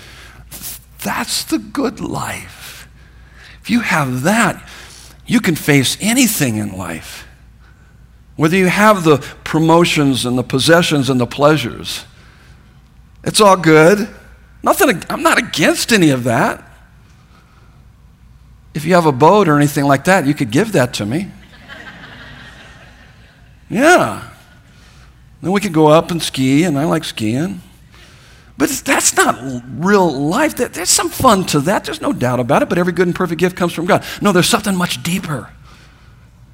[1.03, 2.87] That's the good life.
[3.61, 4.67] If you have that,
[5.25, 7.27] you can face anything in life.
[8.35, 12.05] Whether you have the promotions and the possessions and the pleasures,
[13.23, 14.09] it's all good.
[14.61, 16.64] Nothing, I'm not against any of that.
[18.75, 21.31] If you have a boat or anything like that, you could give that to me.
[23.69, 24.29] Yeah.
[25.41, 27.61] Then we could go up and ski, and I like skiing.
[28.57, 30.55] But that's not real life.
[30.55, 31.85] There's some fun to that.
[31.85, 32.69] There's no doubt about it.
[32.69, 34.05] But every good and perfect gift comes from God.
[34.21, 35.49] No, there's something much deeper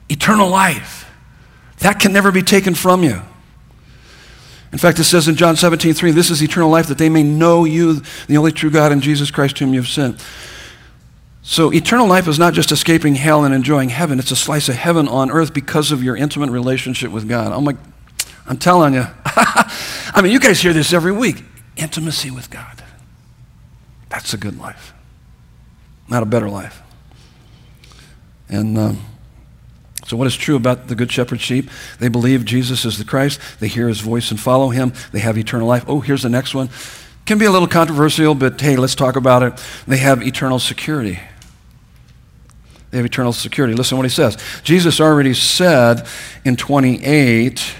[0.07, 1.09] eternal life.
[1.79, 3.21] That can never be taken from you.
[4.71, 7.23] In fact, it says in John 17, 3, this is eternal life, that they may
[7.23, 10.23] know you, the only true God, and Jesus Christ, whom you've sent.
[11.43, 14.75] So, eternal life is not just escaping hell and enjoying heaven, it's a slice of
[14.75, 17.51] heaven on earth because of your intimate relationship with God.
[17.51, 17.77] I'm like,
[18.45, 19.05] I'm telling you.
[19.25, 21.43] I mean, you guys hear this every week
[21.77, 22.83] intimacy with God.
[24.09, 24.93] That's a good life,
[26.07, 26.81] not a better life.
[28.49, 28.77] And.
[28.77, 29.05] Um,
[30.07, 31.69] so, what is true about the Good Shepherd sheep?
[31.99, 33.39] They believe Jesus is the Christ.
[33.61, 34.91] They hear his voice and follow him.
[35.13, 35.85] They have eternal life.
[35.87, 36.69] Oh, here's the next one.
[37.25, 39.53] Can be a little controversial, but hey, let's talk about it.
[39.87, 41.17] They have eternal security.
[42.91, 43.73] They have eternal security.
[43.73, 44.37] Listen to what he says.
[44.63, 46.05] Jesus already said
[46.45, 47.75] in 28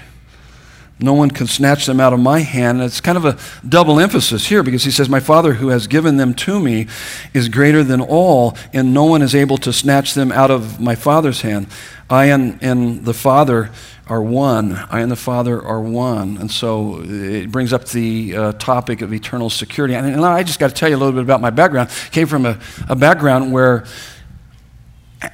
[1.02, 2.78] no one can snatch them out of my hand.
[2.78, 3.36] And it's kind of a
[3.68, 6.86] double emphasis here because he says, My Father who has given them to me
[7.34, 10.94] is greater than all, and no one is able to snatch them out of my
[10.94, 11.66] Father's hand.
[12.08, 13.70] I and, and the Father
[14.06, 14.74] are one.
[14.90, 16.36] I and the Father are one.
[16.36, 19.94] And so it brings up the uh, topic of eternal security.
[19.94, 21.90] And, and I just got to tell you a little bit about my background.
[22.10, 23.84] came from a, a background where,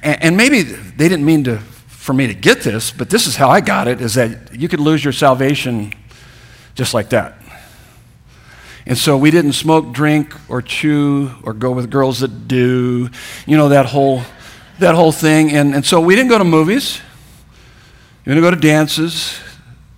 [0.03, 3.49] and maybe they didn't mean to for me to get this, but this is how
[3.49, 5.93] I got it is that you could lose your salvation
[6.73, 7.35] just like that.
[8.85, 13.09] And so we didn't smoke, drink, or chew, or go with girls that do,
[13.45, 14.23] you know, that whole,
[14.79, 15.51] that whole thing.
[15.51, 16.99] And, and so we didn't go to movies.
[18.25, 19.39] We didn't go to dances.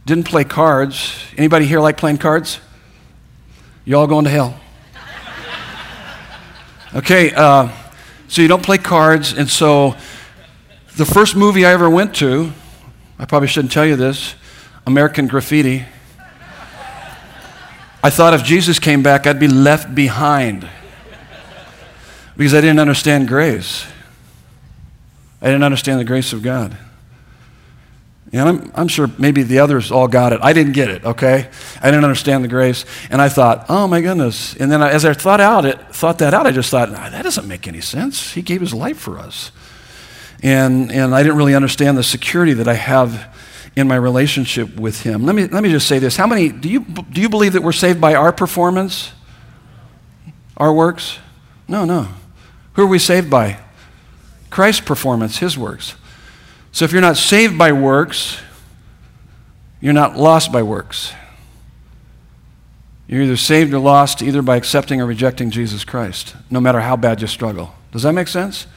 [0.05, 1.23] Didn't play cards.
[1.37, 2.59] Anybody here like playing cards?
[3.85, 4.59] You all going to hell.
[6.93, 7.69] Okay, uh,
[8.31, 9.97] so you don't play cards, and so
[10.95, 12.53] the first movie I ever went to,
[13.19, 14.35] I probably shouldn't tell you this,
[14.87, 15.83] American Graffiti.
[18.01, 20.65] I thought if Jesus came back, I'd be left behind
[22.37, 23.85] because I didn't understand grace.
[25.41, 26.77] I didn't understand the grace of God.
[28.33, 30.39] And I'm, I'm sure maybe the others all got it.
[30.41, 31.49] I didn't get it, okay?
[31.81, 32.85] I didn't understand the grace.
[33.09, 34.55] And I thought, oh my goodness.
[34.55, 37.09] And then I, as I thought, out it, thought that out, I just thought, nah,
[37.09, 38.31] that doesn't make any sense.
[38.31, 39.51] He gave his life for us.
[40.41, 43.35] And, and I didn't really understand the security that I have
[43.75, 45.25] in my relationship with Him.
[45.25, 46.17] Let me, let me just say this.
[46.17, 49.11] How many, do you, do you believe that we're saved by our performance?
[50.57, 51.19] Our works?
[51.67, 52.07] No, no.
[52.73, 53.59] Who are we saved by?
[54.49, 55.95] Christ's performance, His works.
[56.71, 58.39] So if you're not saved by works,
[59.81, 61.13] you're not lost by works.
[63.07, 66.95] You're either saved or lost either by accepting or rejecting Jesus Christ, no matter how
[66.95, 67.75] bad you struggle.
[67.91, 68.67] Does that make sense?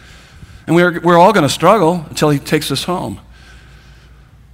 [0.67, 3.21] And we're, we're all going to struggle until He takes us home.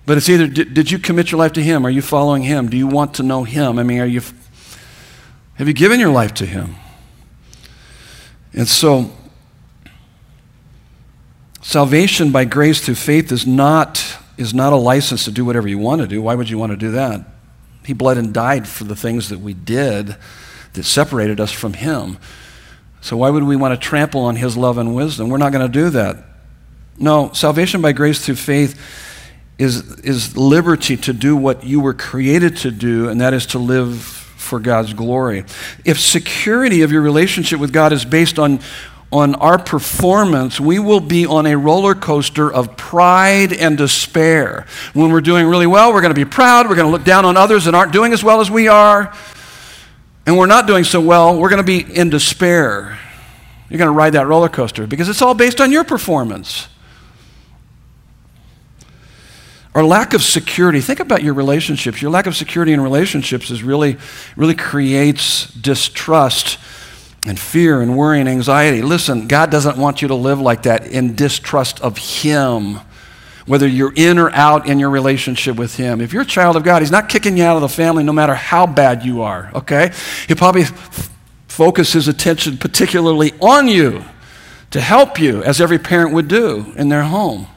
[0.05, 1.87] But it's either did, did, you commit your life to Him?
[1.87, 2.68] Are you following Him?
[2.68, 3.79] Do you want to know Him?
[3.79, 4.20] I mean, are you,
[5.55, 6.74] have you given your life to Him?
[8.53, 9.11] And so,
[11.70, 14.04] salvation by grace through faith is not,
[14.37, 16.20] is not a license to do whatever you want to do.
[16.20, 17.24] Why would you want to do that?
[17.85, 20.16] He bled and died for the things that we did
[20.72, 22.18] that separated us from Him.
[23.00, 25.28] So, why would we want to trample on his love and wisdom?
[25.30, 26.16] We're not going to do that.
[26.98, 28.78] No, salvation by grace through faith
[29.56, 33.59] is, is liberty to do what you were created to do, and that is to
[33.59, 35.44] live for God's glory.
[35.85, 38.59] If security of your relationship with God is based on
[39.12, 44.66] on our performance, we will be on a roller coaster of pride and despair.
[44.92, 46.68] When we're doing really well, we're going to be proud.
[46.68, 49.12] We're going to look down on others that aren't doing as well as we are.
[50.27, 52.99] And we're not doing so well, we're going to be in despair.
[53.68, 56.68] You're going to ride that roller coaster because it's all based on your performance.
[59.75, 62.03] Our lack of security, think about your relationships.
[62.03, 63.96] Your lack of security in relationships is really,
[64.37, 66.59] really creates distrust
[67.26, 68.83] and fear and worry and anxiety.
[68.83, 72.80] Listen, God doesn't want you to live like that in distrust of Him,
[73.46, 76.00] whether you're in or out in your relationship with Him.
[76.00, 78.12] If you're a child of God, He's not kicking you out of the family no
[78.12, 79.92] matter how bad you are, okay?
[80.28, 81.11] He'll probably f-
[81.48, 84.04] focus His attention particularly on you
[84.70, 87.48] to help you, as every parent would do in their home.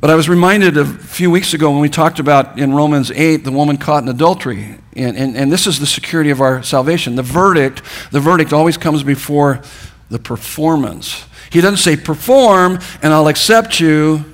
[0.00, 3.38] But I was reminded a few weeks ago when we talked about in Romans 8
[3.38, 4.78] the woman caught in adultery.
[4.98, 7.14] And, and, and this is the security of our salvation.
[7.14, 9.62] The verdict, the verdict always comes before
[10.10, 11.24] the performance.
[11.50, 14.24] He doesn't say, perform and I'll accept you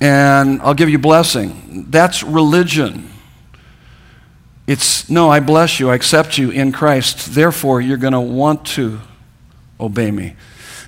[0.00, 1.86] and I'll give you blessing.
[1.88, 3.10] That's religion.
[4.66, 7.34] It's, no, I bless you, I accept you in Christ.
[7.34, 9.00] Therefore, you're going to want to
[9.80, 10.36] obey me.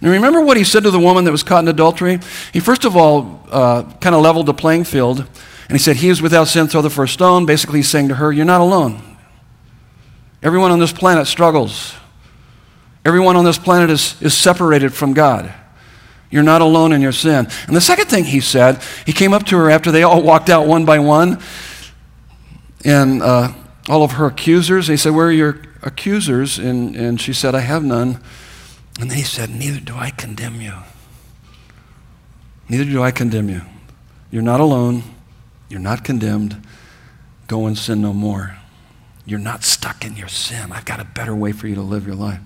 [0.02, 2.20] Now, remember what he said to the woman that was caught in adultery?
[2.52, 5.26] He first of all uh, kind of leveled the playing field,
[5.70, 7.46] and he said, He is without sin, throw the first stone.
[7.46, 9.00] Basically, he's saying to her, You're not alone.
[10.42, 11.94] Everyone on this planet struggles.
[13.04, 15.54] Everyone on this planet is, is separated from God.
[16.28, 17.46] You're not alone in your sin.
[17.68, 20.50] And the second thing he said, he came up to her after they all walked
[20.50, 21.40] out one by one,
[22.84, 23.52] and uh,
[23.88, 24.88] all of her accusers.
[24.88, 26.58] He said, Where are your accusers?
[26.58, 28.20] And, and she said, I have none.
[28.98, 30.74] And then he said, Neither do I condemn you.
[32.68, 33.62] Neither do I condemn you.
[34.32, 35.04] You're not alone.
[35.70, 36.62] You're not condemned.
[37.46, 38.58] Go and sin no more.
[39.24, 40.72] You're not stuck in your sin.
[40.72, 42.40] I've got a better way for you to live your life.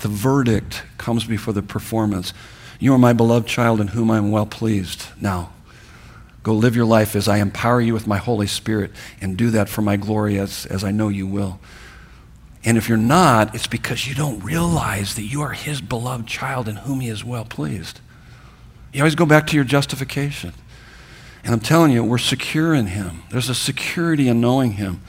[0.00, 2.32] The verdict comes before the performance.
[2.80, 5.06] You are my beloved child in whom I am well pleased.
[5.20, 5.52] Now,
[6.42, 9.68] go live your life as I empower you with my Holy Spirit and do that
[9.68, 11.60] for my glory as, as I know you will.
[12.64, 16.66] And if you're not, it's because you don't realize that you are his beloved child
[16.66, 18.00] in whom he is well pleased.
[18.92, 20.54] You always go back to your justification.
[21.44, 23.22] And I'm telling you, we're secure in him.
[23.30, 25.02] There's a security in knowing him.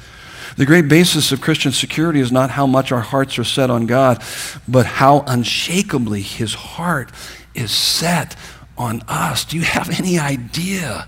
[0.58, 3.88] The great basis of Christian security is not how much our hearts are set on
[3.88, 4.24] God,
[4.68, 7.12] but how unshakably his heart
[7.54, 8.36] is set
[8.78, 9.46] on us.
[9.46, 11.08] Do you have any idea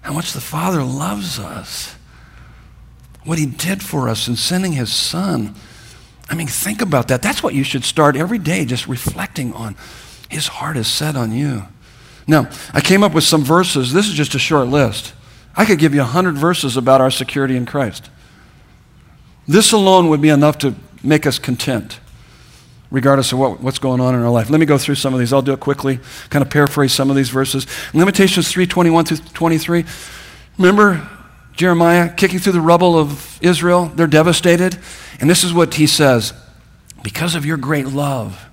[0.00, 1.96] how much the Father loves us?
[3.26, 5.54] what he did for us in sending his son.
[6.30, 7.22] I mean, think about that.
[7.22, 9.76] That's what you should start every day, just reflecting on.
[10.28, 11.64] His heart is set on you.
[12.26, 13.92] Now, I came up with some verses.
[13.92, 15.14] This is just a short list.
[15.56, 18.10] I could give you 100 verses about our security in Christ.
[19.48, 22.00] This alone would be enough to make us content,
[22.90, 24.50] regardless of what, what's going on in our life.
[24.50, 25.32] Let me go through some of these.
[25.32, 27.66] I'll do it quickly, kind of paraphrase some of these verses.
[27.94, 29.84] Lamentations 3 21 through 23.
[30.58, 31.08] Remember,
[31.56, 33.86] Jeremiah kicking through the rubble of Israel.
[33.94, 34.78] They're devastated.
[35.20, 36.34] And this is what he says
[37.02, 38.48] Because of your great love,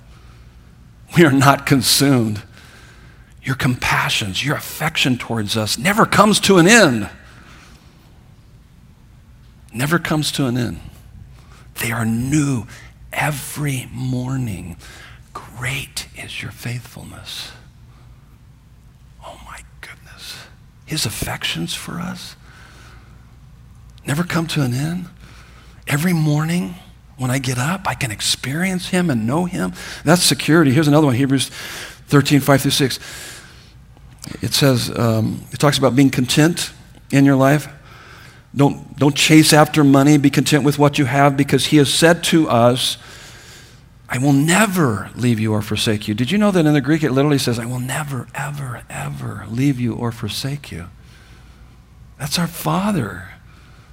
[1.17, 2.41] we are not consumed.
[3.43, 7.09] Your compassions, your affection towards us never comes to an end.
[9.73, 10.79] Never comes to an end.
[11.81, 12.65] They are new
[13.11, 14.77] every morning.
[15.33, 17.51] Great is your faithfulness.
[19.25, 20.37] Oh my goodness.
[20.85, 22.35] His affections for us
[24.05, 25.07] never come to an end.
[25.87, 26.75] Every morning
[27.17, 29.73] when I get up, I can experience Him and know Him.
[30.05, 30.71] That's security.
[30.71, 31.49] Here's another one Hebrews
[32.07, 32.99] 13, 5 through 6.
[34.41, 36.71] It says, um, it talks about being content
[37.11, 37.67] in your life.
[38.55, 40.17] Don't, don't chase after money.
[40.17, 42.97] Be content with what you have because He has said to us,
[44.07, 46.13] I will never leave you or forsake you.
[46.13, 49.45] Did you know that in the Greek it literally says, I will never, ever, ever
[49.49, 50.89] leave you or forsake you?
[52.19, 53.29] That's our Father.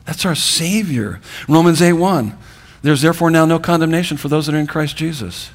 [0.05, 1.21] That's our Savior.
[1.49, 2.37] Romans 8 1.
[2.83, 5.51] There's therefore now no condemnation for those that are in Christ Jesus.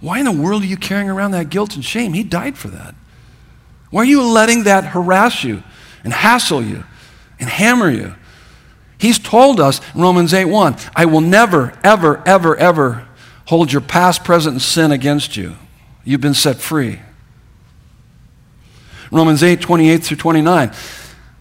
[0.00, 2.12] Why in the world are you carrying around that guilt and shame?
[2.12, 2.94] He died for that.
[3.94, 5.62] Why are you letting that harass you
[6.02, 6.82] and hassle you
[7.38, 8.16] and hammer you?
[8.98, 13.06] He's told us in Romans 8 1, I will never, ever, ever, ever
[13.46, 15.54] hold your past, present, and sin against you.
[16.02, 17.02] You've been set free.
[19.12, 20.72] Romans 8 28 through 29.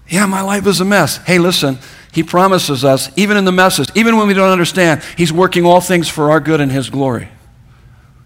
[0.10, 1.18] Yeah, my life is a mess.
[1.26, 1.80] Hey, listen,
[2.12, 5.82] he promises us, even in the messes, even when we don't understand, He's working all
[5.82, 7.30] things for our good and His glory.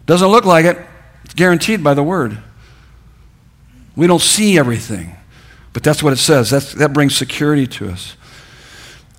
[0.05, 0.77] Doesn't look like it,
[1.23, 2.39] it's guaranteed by the Word.
[3.97, 5.17] We don't see everything,
[5.73, 6.51] but that's what it says.
[6.51, 8.15] That's, that brings security to us.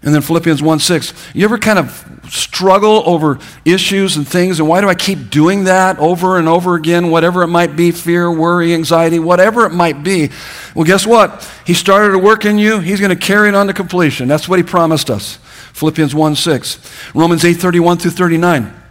[0.04, 1.12] And then Philippians 1 6.
[1.34, 5.64] You ever kind of struggle over issues and things, and why do I keep doing
[5.64, 10.04] that over and over again, whatever it might be fear, worry, anxiety, whatever it might
[10.04, 10.30] be?
[10.76, 11.50] Well, guess what?
[11.66, 14.28] He started to work in you, He's going to carry it on to completion.
[14.28, 15.38] That's what He promised us.
[15.72, 17.14] Philippians 1 6.
[17.14, 18.82] Romans 8 31 through 39.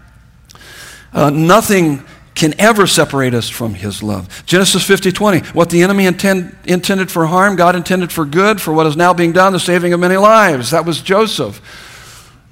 [1.13, 2.03] Uh, nothing
[2.38, 4.45] can ever separate us from his love.
[4.45, 5.39] Genesis 50, 20.
[5.49, 9.13] What the enemy intend, intended for harm, God intended for good, for what is now
[9.13, 10.71] being done, the saving of many lives.
[10.71, 11.59] That was Joseph.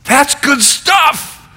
[0.03, 1.47] That's good stuff.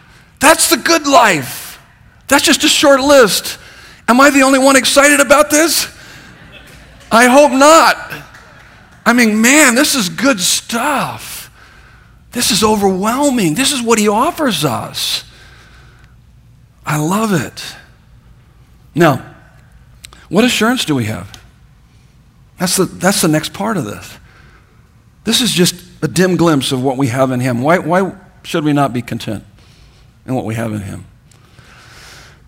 [0.41, 1.81] That's the good life.
[2.29, 3.59] That's just a short list.
[4.07, 5.89] Am I the only one excited about this?
[7.11, 7.97] I hope not.
[9.07, 11.51] I mean, man, this is good stuff.
[12.33, 13.55] This is overwhelming.
[13.55, 15.25] This is what he offers us.
[16.85, 17.65] I love it.
[18.95, 19.35] Now,
[20.29, 21.41] what assurance do we have?
[22.59, 24.19] That's the, that's the next part of this.
[25.25, 27.63] This is just a dim glimpse of what we have in Him.
[27.63, 29.45] Why, why should we not be content
[30.27, 31.05] in what we have in Him?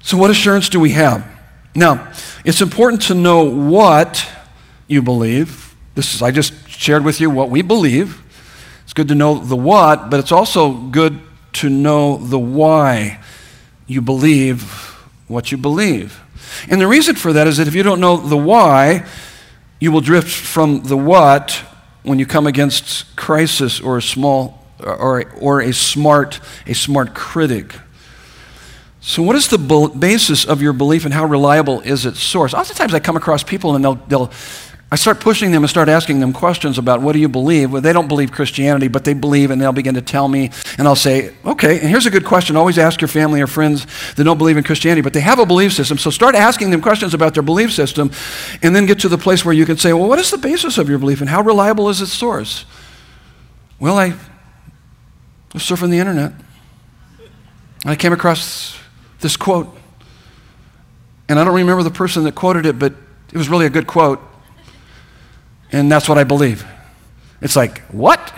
[0.02, 1.26] So, what assurance do we have?
[1.74, 2.10] Now,
[2.44, 4.26] it's important to know what
[4.88, 5.74] you believe.
[5.94, 8.22] This is, I just shared with you what we believe.
[8.84, 11.20] It's good to know the what, but it's also good
[11.54, 13.20] to know the why
[13.86, 14.62] you believe
[15.28, 16.20] what you believe.
[16.68, 19.06] And the reason for that is that if you don't know the why,
[19.78, 21.62] you will drift from the what
[22.02, 27.74] when you come against crisis or a small or, or a smart a smart critic.
[29.02, 32.52] So, what is the basis of your belief and how reliable is its source?
[32.52, 34.30] Oftentimes, I come across people and they'll, they'll
[34.92, 37.70] I start pushing them and start asking them questions about what do you believe?
[37.70, 40.88] Well, they don't believe Christianity, but they believe, and they'll begin to tell me, and
[40.88, 42.56] I'll say, okay, and here's a good question.
[42.56, 45.46] Always ask your family or friends that don't believe in Christianity, but they have a
[45.46, 45.96] belief system.
[45.96, 48.10] So start asking them questions about their belief system,
[48.62, 50.76] and then get to the place where you can say, well, what is the basis
[50.76, 52.64] of your belief, and how reliable is its source?
[53.78, 54.14] Well, I
[55.54, 56.32] was surfing the internet,
[57.82, 58.76] and I came across
[59.20, 59.72] this quote,
[61.28, 62.92] and I don't remember the person that quoted it, but
[63.32, 64.20] it was really a good quote.
[65.72, 66.64] And that's what I believe.
[67.40, 68.32] It's like, what?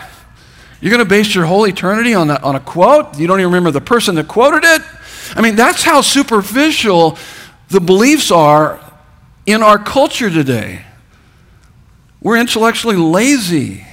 [0.80, 3.18] You're going to base your whole eternity on a, on a quote?
[3.18, 4.82] You don't even remember the person that quoted it?
[5.34, 7.16] I mean, that's how superficial
[7.68, 8.80] the beliefs are
[9.46, 10.84] in our culture today.
[12.20, 13.86] We're intellectually lazy.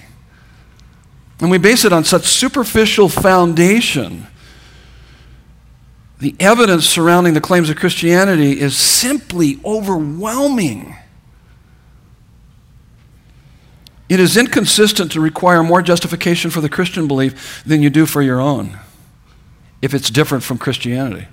[1.39, 4.27] And we base it on such superficial foundation.
[6.19, 10.95] The evidence surrounding the claims of Christianity is simply overwhelming.
[14.09, 18.21] It is inconsistent to require more justification for the Christian belief than you do for
[18.21, 18.77] your own
[19.81, 21.27] if it's different from Christianity.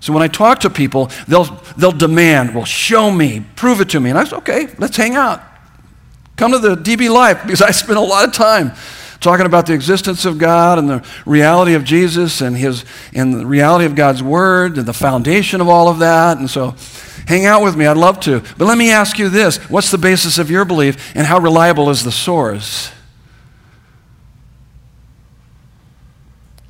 [0.00, 1.44] So when I talk to people, they'll,
[1.76, 4.10] they'll demand, well, show me, prove it to me.
[4.10, 5.42] And I say, okay, let's hang out.
[6.36, 8.72] Come to the DB Life because I spend a lot of time
[9.20, 13.44] talking about the existence of God and the reality of Jesus and, his, and the
[13.44, 16.38] reality of God's Word and the foundation of all of that.
[16.38, 16.74] And so
[17.26, 18.40] Hang out with me, I'd love to.
[18.58, 21.90] But let me ask you this what's the basis of your belief, and how reliable
[21.90, 22.90] is the source?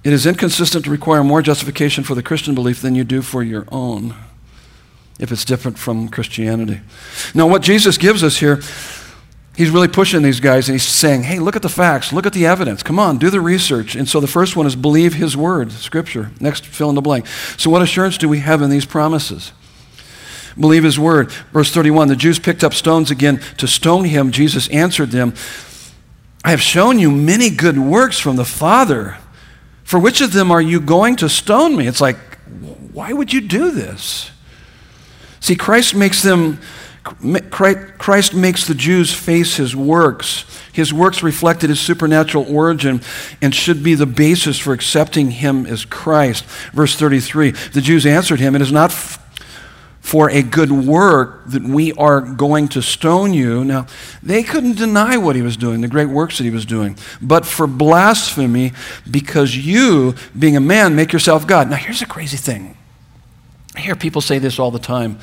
[0.02, 3.42] It is inconsistent to require more justification for the Christian belief than you do for
[3.42, 4.14] your own,
[5.18, 6.80] if it's different from Christianity.
[7.34, 8.62] Now, what Jesus gives us here,
[9.54, 12.32] he's really pushing these guys and he's saying, hey, look at the facts, look at
[12.32, 13.94] the evidence, come on, do the research.
[13.94, 16.30] And so the first one is believe his word, scripture.
[16.40, 17.26] Next, fill in the blank.
[17.58, 19.52] So, what assurance do we have in these promises?
[20.58, 21.30] Believe his word.
[21.52, 24.30] Verse 31 The Jews picked up stones again to stone him.
[24.30, 25.34] Jesus answered them,
[26.44, 29.18] I have shown you many good works from the Father.
[29.84, 31.86] For which of them are you going to stone me?
[31.86, 32.16] It's like,
[32.92, 34.30] why would you do this?
[35.40, 36.60] See, Christ makes them.
[37.50, 40.44] Christ makes the Jews face his works.
[40.72, 43.00] His works reflected his supernatural origin
[43.40, 46.44] and should be the basis for accepting him as Christ.
[46.72, 48.92] Verse 33 The Jews answered him, It is not
[50.00, 53.64] for a good work that we are going to stone you.
[53.64, 53.86] Now,
[54.22, 57.44] they couldn't deny what he was doing, the great works that he was doing, but
[57.44, 58.72] for blasphemy,
[59.08, 61.68] because you, being a man, make yourself God.
[61.68, 62.76] Now, here's a crazy thing.
[63.76, 65.18] I hear people say this all the time,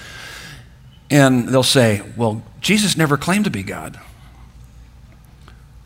[1.10, 4.00] and they'll say, well, Jesus never claimed to be God.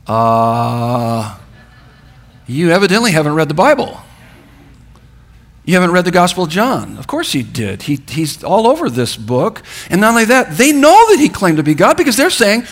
[0.05, 1.37] Uh,
[2.45, 4.00] you evidently haven't read the Bible.
[5.71, 6.97] You haven't read the Gospel of John.
[6.97, 7.83] Of course he did.
[7.83, 9.63] He, he's all over this book.
[9.89, 12.65] And not only that, they know that he claimed to be God because they're saying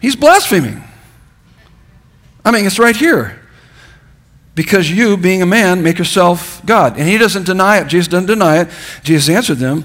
[0.00, 0.82] he's blaspheming.
[2.42, 3.38] I mean, it's right here.
[4.54, 6.96] Because you, being a man, make yourself God.
[6.96, 7.88] And he doesn't deny it.
[7.88, 8.70] Jesus doesn't deny it.
[9.02, 9.84] Jesus answered them.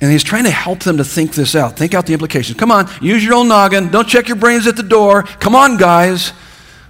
[0.00, 1.76] And he's trying to help them to think this out.
[1.76, 2.56] Think out the implications.
[2.56, 3.88] Come on, use your own noggin.
[3.88, 5.24] Don't check your brains at the door.
[5.24, 6.32] Come on, guys.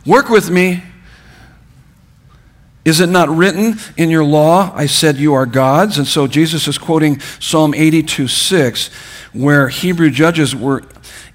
[0.05, 0.83] Work with me.
[2.89, 5.99] Is it not written in your law, I said you are gods?
[5.99, 8.89] And so Jesus is quoting Psalm 82 6,
[9.35, 10.83] where Hebrew judges were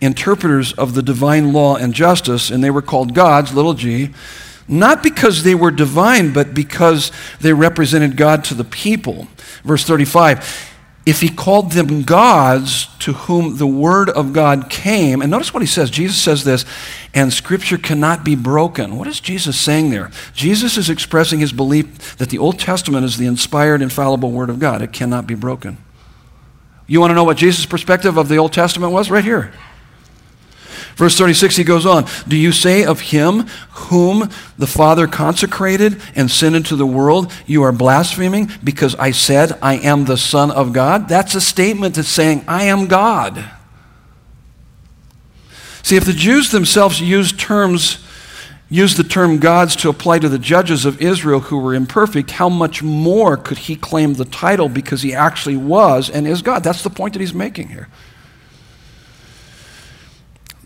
[0.02, 4.10] interpreters of the divine law and justice, and they were called gods, little g,
[4.68, 9.28] not because they were divine, but because they represented God to the people.
[9.64, 10.73] Verse 35
[11.06, 15.62] if he called them gods to whom the word of God came, and notice what
[15.62, 15.90] he says.
[15.90, 16.66] Jesus says this,
[17.14, 18.96] and scripture cannot be broken.
[18.96, 20.12] What is Jesus saying there?
[20.34, 24.60] Jesus is expressing his belief that the Old Testament is the inspired, infallible word of
[24.60, 24.82] God.
[24.82, 25.78] It cannot be broken.
[26.88, 29.12] You want to know what Jesus' perspective of the Old Testament was?
[29.12, 29.54] Right here.
[30.96, 36.30] Verse 36, he goes on Do you say of him whom the Father consecrated and
[36.30, 40.74] sent into the world, you are blaspheming because I said, I am the Son of
[40.74, 41.10] God?
[41.10, 43.44] That's a statement that's saying, I am God.
[45.82, 47.98] See, if the Jews themselves used terms,
[48.70, 52.50] used the term gods to apply to the judges of Israel who were imperfect, how
[52.50, 56.64] much more could he claim the title because he actually was and is God?
[56.64, 57.90] That's the point that he's making here.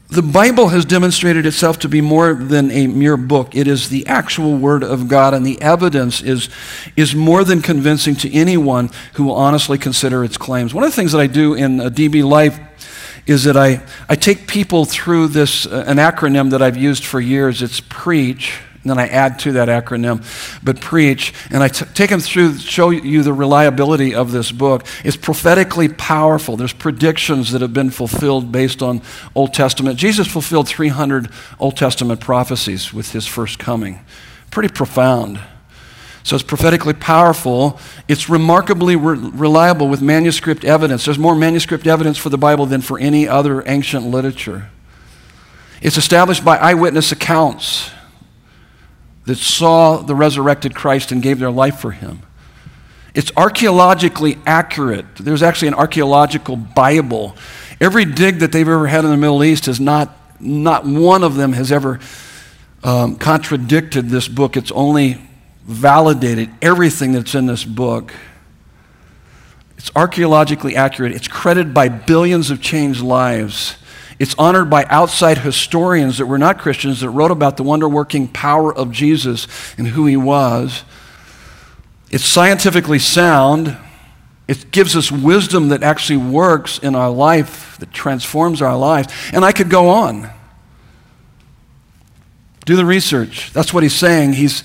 [0.10, 3.53] The Bible has demonstrated itself to be more than a mere book.
[3.53, 6.49] It is the actual Word of God, and the evidence is,
[6.95, 10.74] is more than convincing to anyone who will honestly consider its claims.
[10.74, 12.58] One of the things that I do in DB Life
[13.26, 17.20] is that I, I take people through this, uh, an acronym that I've used for
[17.20, 17.62] years.
[17.62, 20.24] It's PREACH and then I add to that acronym,
[20.64, 21.34] but preach.
[21.52, 24.86] And I t- take them through, show you the reliability of this book.
[25.04, 26.56] It's prophetically powerful.
[26.56, 29.02] There's predictions that have been fulfilled based on
[29.36, 30.00] Old Testament.
[30.00, 31.30] Jesus fulfilled 300
[31.60, 34.00] Old Testament prophecies with his first coming.
[34.52, 35.42] Pretty profound.
[36.24, 37.82] So it's prophetically powerful.
[38.08, 41.04] It's remarkably re- reliable with manuscript evidence.
[41.04, 44.70] There's more manuscript evidence for the Bible than for any other ancient literature.
[45.82, 47.92] It's established by eyewitness accounts
[49.28, 52.22] that saw the resurrected Christ and gave their life for him.
[53.14, 55.06] It's archaeologically accurate.
[55.18, 57.36] There's actually an archaeological Bible.
[57.82, 61.36] Every dig that they've ever had in the Middle East has not, not one of
[61.36, 62.00] them has ever
[62.84, 64.56] um, contradicted this book.
[64.56, 65.22] It's only
[65.66, 68.14] validated everything that's in this book.
[69.78, 71.12] It's archaeologically accurate.
[71.12, 73.76] It's credited by billions of changed lives.
[74.20, 78.28] It's honored by outside historians that were not Christians that wrote about the wonder working
[78.28, 79.47] power of Jesus
[79.78, 80.84] and who he was.
[82.09, 83.78] It's scientifically sound.
[84.47, 89.13] It gives us wisdom that actually works in our life, that transforms our lives.
[89.34, 90.30] And I could go on.
[92.65, 93.53] Do the research.
[93.53, 94.34] That's what he's saying.
[94.34, 94.63] He's,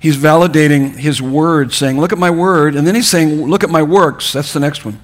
[0.00, 2.74] he's validating his word, saying, Look at my word.
[2.74, 4.32] And then he's saying, Look at my works.
[4.32, 5.00] That's the next one.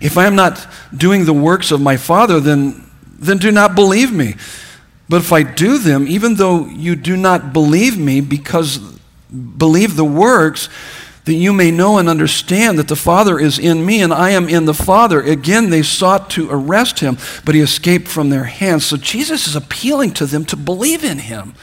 [0.00, 4.12] If I am not doing the works of my Father, then, then do not believe
[4.12, 4.34] me.
[5.08, 8.78] But if I do them, even though you do not believe me, because
[9.28, 10.68] believe the works,
[11.26, 14.48] that you may know and understand that the Father is in me and I am
[14.48, 15.20] in the Father.
[15.20, 18.86] Again, they sought to arrest him, but he escaped from their hands.
[18.86, 21.54] So Jesus is appealing to them to believe in him.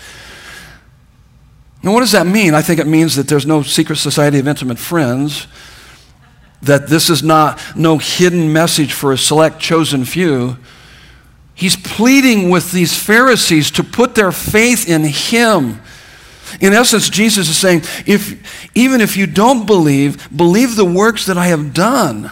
[1.81, 2.53] Now, what does that mean?
[2.53, 5.47] I think it means that there's no secret society of intimate friends
[6.63, 10.57] that this is not no hidden message for a select chosen few.
[11.55, 15.81] He's pleading with these Pharisees to put their faith in him.
[16.59, 21.37] In essence, Jesus is saying, if, even if you don't believe, believe the works that
[21.37, 22.31] I have done.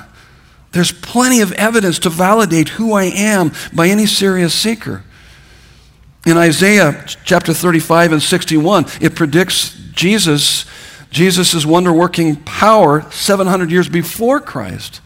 [0.71, 5.03] There's plenty of evidence to validate who I am by any serious seeker.
[6.25, 10.65] In Isaiah chapter 35 and 61, it predicts Jesus
[11.11, 15.01] Jesus' wonder working power 700 years before Christ.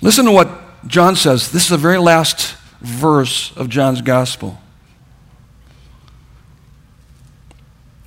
[0.00, 0.50] Listen to what
[0.86, 1.52] John says.
[1.52, 4.58] This is the very last verse of John's gospel.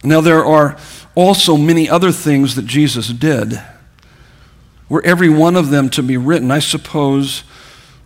[0.04, 0.78] Now, there are
[1.16, 3.60] also many other things that Jesus did.
[4.88, 7.44] Were every one of them to be written, I suppose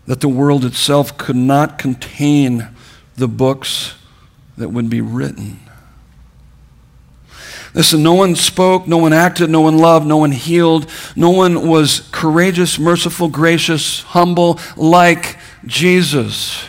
[0.06, 2.70] that the world itself could not contain
[3.18, 3.96] the books
[4.56, 5.60] that would be written.
[7.74, 11.68] Listen, no one spoke, no one acted, no one loved, no one healed, no one
[11.68, 16.66] was courageous, merciful, gracious, humble like Jesus.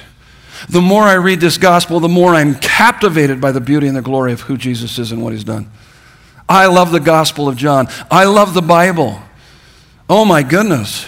[0.69, 4.03] The more I read this gospel, the more I'm captivated by the beauty and the
[4.03, 5.71] glory of who Jesus is and what he's done.
[6.49, 7.89] I love the gospel of John.
[8.11, 9.23] I love the Bible.
[10.09, 11.07] Oh my goodness.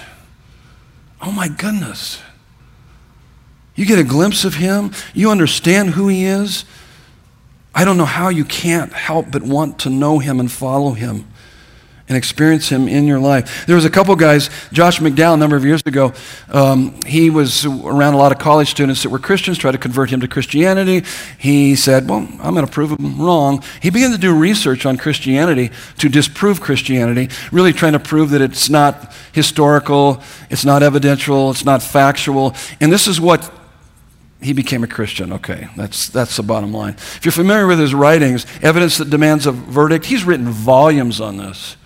[1.20, 2.22] Oh my goodness.
[3.74, 6.64] You get a glimpse of him, you understand who he is.
[7.74, 11.26] I don't know how you can't help but want to know him and follow him.
[12.08, 13.64] and experience Him in your life.
[13.64, 16.12] There was a couple guys, Josh McDowell, a number of years ago.
[16.50, 20.10] Um, he was around a lot of college students that were Christians, tried to convert
[20.10, 21.04] him to Christianity.
[21.38, 23.62] He said, Well, I'm going to prove him wrong.
[23.80, 28.42] He began to do research on Christianity to disprove Christianity, really trying to prove that
[28.42, 32.54] it's not historical, it's not evidential, it's not factual.
[32.80, 33.50] And this is what
[34.42, 35.32] he became a Christian.
[35.32, 36.94] Okay, that's, that's the bottom line.
[36.94, 41.36] If you're familiar with his writings, Evidence That Demands a Verdict, he's written volumes on
[41.36, 41.76] this.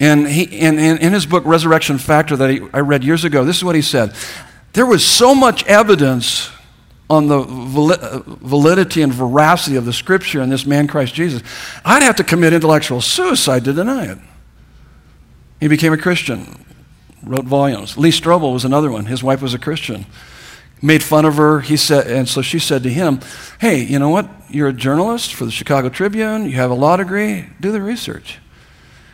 [0.00, 3.44] And, he, and, and in his book, Resurrection Factor, that he, I read years ago,
[3.44, 4.14] this is what he said.
[4.72, 6.50] There was so much evidence
[7.08, 11.42] on the uh, validity and veracity of the scripture in this man Christ Jesus,
[11.84, 14.18] I'd have to commit intellectual suicide to deny it.
[15.60, 16.64] He became a Christian,
[17.22, 17.98] wrote volumes.
[17.98, 19.04] Lee Strobel was another one.
[19.04, 20.06] His wife was a Christian
[20.82, 21.60] made fun of her.
[21.60, 23.20] He said, and so she said to him,
[23.60, 24.28] Hey, you know what?
[24.50, 26.44] You're a journalist for the Chicago Tribune.
[26.44, 27.46] You have a law degree.
[27.60, 28.38] Do the research.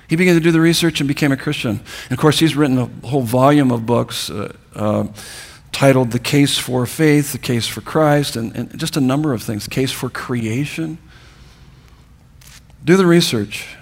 [0.08, 1.80] He began to do the research and became a Christian.
[2.08, 5.08] And of course, he's written a whole volume of books uh, uh,
[5.70, 9.42] titled The Case for Faith, The Case for Christ, and, and just a number of
[9.42, 9.68] things.
[9.68, 10.96] Case for Creation.
[12.82, 13.76] Do the research.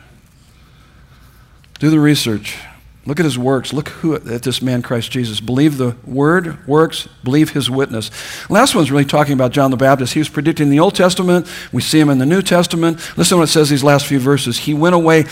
[1.78, 2.59] Do the research.
[3.07, 3.73] Look at his works.
[3.73, 5.41] Look who, at this man, Christ Jesus.
[5.41, 8.11] Believe the word, works, believe his witness.
[8.51, 10.13] Last one's really talking about John the Baptist.
[10.13, 11.47] He was predicting the Old Testament.
[11.73, 12.99] We see him in the New Testament.
[13.17, 14.59] Listen to what it says these last few verses.
[14.59, 15.27] He went away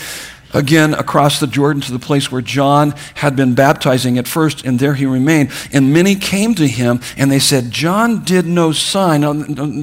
[0.53, 4.79] again across the Jordan to the place where John had been baptizing at first, and
[4.79, 5.51] there he remained.
[5.71, 9.21] And many came to him, and they said, John did no sign.
[9.21, 9.33] Now,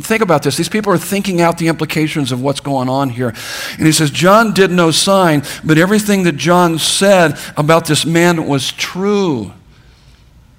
[0.01, 0.57] think about this.
[0.57, 3.35] These people are thinking out the implications of what's going on here.
[3.77, 8.47] And he says, John did no sign, but everything that John said about this man
[8.47, 9.53] was true.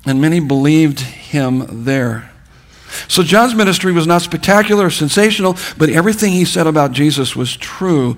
[0.06, 2.30] And many believed him there.
[3.08, 7.58] So John's ministry was not spectacular or sensational, but everything he said about Jesus was
[7.58, 8.18] true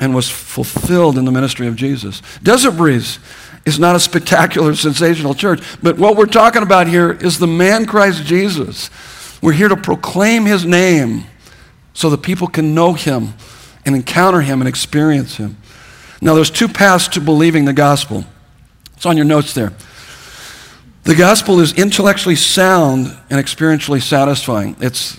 [0.00, 2.22] and was fulfilled in the ministry of Jesus.
[2.42, 3.18] Desert Breeze
[3.64, 7.86] is not a spectacular, sensational church, but what we're talking about here is the man
[7.86, 8.90] Christ Jesus.
[9.42, 11.24] We're here to proclaim his name
[11.92, 13.34] so that people can know him
[13.84, 15.56] and encounter him and experience him.
[16.20, 18.24] Now, there's two paths to believing the gospel.
[18.96, 19.72] It's on your notes there.
[21.04, 24.76] The gospel is intellectually sound and experientially satisfying.
[24.80, 25.18] It's,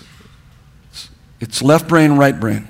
[1.40, 2.68] it's left brain, right brain.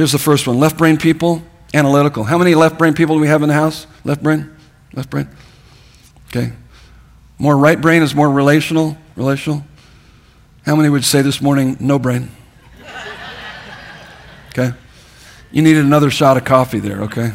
[0.00, 1.42] Here's the first one left brain people,
[1.74, 2.24] analytical.
[2.24, 3.86] How many left brain people do we have in the house?
[4.02, 4.50] Left brain?
[4.94, 5.28] Left brain?
[6.28, 6.52] Okay.
[7.38, 8.96] More right brain is more relational?
[9.14, 9.62] Relational?
[10.64, 12.30] How many would say this morning, no brain?
[14.48, 14.72] Okay.
[15.52, 17.32] You needed another shot of coffee there, okay?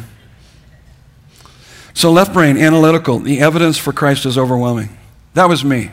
[1.94, 3.20] So, left brain, analytical.
[3.20, 4.88] The evidence for Christ is overwhelming.
[5.34, 5.92] That was me.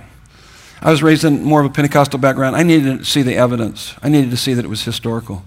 [0.82, 2.56] I was raised in more of a Pentecostal background.
[2.56, 5.46] I needed to see the evidence, I needed to see that it was historical.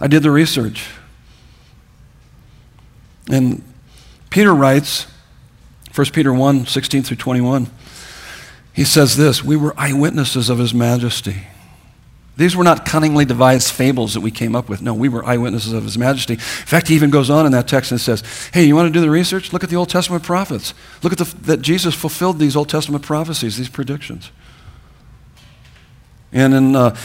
[0.00, 0.88] I did the research.
[3.30, 3.62] And
[4.30, 5.06] Peter writes,
[5.94, 7.68] 1 Peter 1 16 through 21,
[8.72, 11.46] he says this We were eyewitnesses of his majesty.
[12.36, 14.80] These were not cunningly devised fables that we came up with.
[14.80, 16.34] No, we were eyewitnesses of his majesty.
[16.34, 18.22] In fact, he even goes on in that text and says,
[18.54, 19.52] Hey, you want to do the research?
[19.52, 20.72] Look at the Old Testament prophets.
[21.02, 24.30] Look at the, that Jesus fulfilled these Old Testament prophecies, these predictions.
[26.32, 26.96] And in, uh,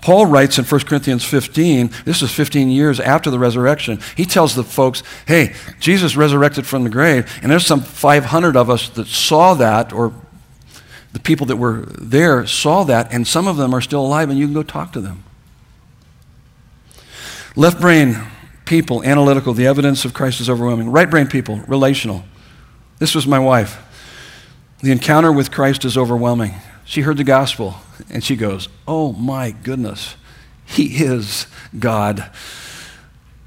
[0.00, 4.00] Paul writes in 1 Corinthians 15, this is 15 years after the resurrection.
[4.16, 8.70] He tells the folks, hey, Jesus resurrected from the grave, and there's some 500 of
[8.70, 10.14] us that saw that, or
[11.12, 14.38] the people that were there saw that, and some of them are still alive, and
[14.38, 15.22] you can go talk to them.
[17.54, 18.16] Left brain
[18.64, 20.90] people, analytical, the evidence of Christ is overwhelming.
[20.90, 22.24] Right brain people, relational.
[22.98, 23.78] This was my wife.
[24.80, 26.54] The encounter with Christ is overwhelming.
[26.86, 27.76] She heard the gospel
[28.10, 30.16] and she goes, Oh my goodness,
[30.64, 31.46] He is
[31.78, 32.30] God.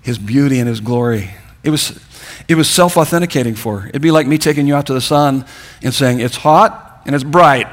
[0.01, 1.32] His beauty and His glory.
[1.64, 1.99] It was,
[2.47, 3.89] it was self authenticating for her.
[3.89, 5.45] It'd be like me taking you out to the sun
[5.82, 7.68] and saying, It's hot and it's bright.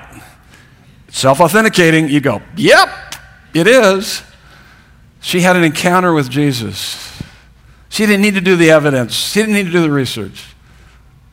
[1.09, 2.89] Self authenticating, you go, Yep,
[3.55, 4.23] it is.
[5.21, 7.23] She had an encounter with Jesus.
[7.89, 10.47] She didn't need to do the evidence, she didn't need to do the research.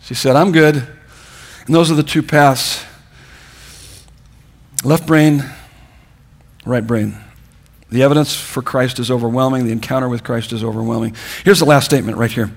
[0.02, 0.76] She said, I'm good.
[1.66, 2.84] And those are the two paths
[4.84, 5.44] Left brain,
[6.66, 7.18] right brain.
[7.90, 9.66] The evidence for Christ is overwhelming.
[9.66, 11.16] The encounter with Christ is overwhelming.
[11.44, 12.52] Here's the last statement right here.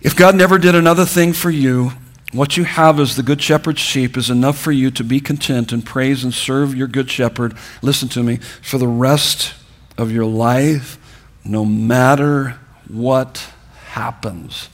[0.00, 1.92] If God never did another thing for you,
[2.32, 5.72] what you have as the good shepherd's sheep is enough for you to be content
[5.72, 7.56] and praise and serve your good shepherd.
[7.82, 9.54] Listen to me, for the rest
[9.96, 10.98] of your life,
[11.44, 12.58] no matter
[12.88, 13.50] what
[13.86, 14.68] happens.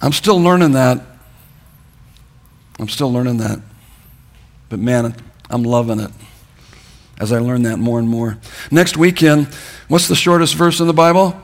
[0.00, 1.00] I'm still learning that.
[2.78, 3.60] I'm still learning that.
[4.72, 5.14] But man,
[5.50, 6.10] I'm loving it.
[7.18, 8.38] as I learn that more and more.
[8.70, 9.48] Next weekend,
[9.86, 11.38] what's the shortest verse in the Bible?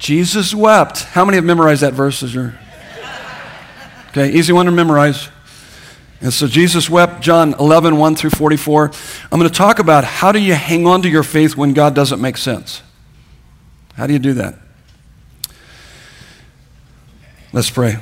[0.00, 1.04] Jesus wept.
[1.04, 2.24] How many have memorized that verse?
[4.08, 5.28] Okay, easy one to memorize.
[6.20, 8.90] And so Jesus wept, John 11, 1 through 44.
[9.30, 11.94] I'm going to talk about how do you hang on to your faith when God
[11.94, 12.82] doesn't make sense?
[13.94, 14.58] How do you do that?
[17.52, 17.98] Let's pray.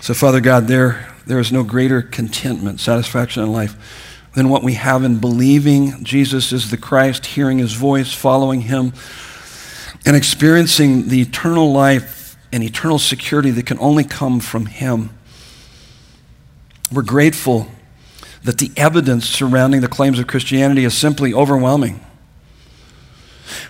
[0.00, 4.74] So, Father God, there, there is no greater contentment, satisfaction in life than what we
[4.74, 8.92] have in believing Jesus is the Christ, hearing his voice, following him,
[10.06, 15.10] and experiencing the eternal life and eternal security that can only come from him.
[16.90, 17.68] We're grateful
[18.44, 22.04] that the evidence surrounding the claims of Christianity is simply overwhelming.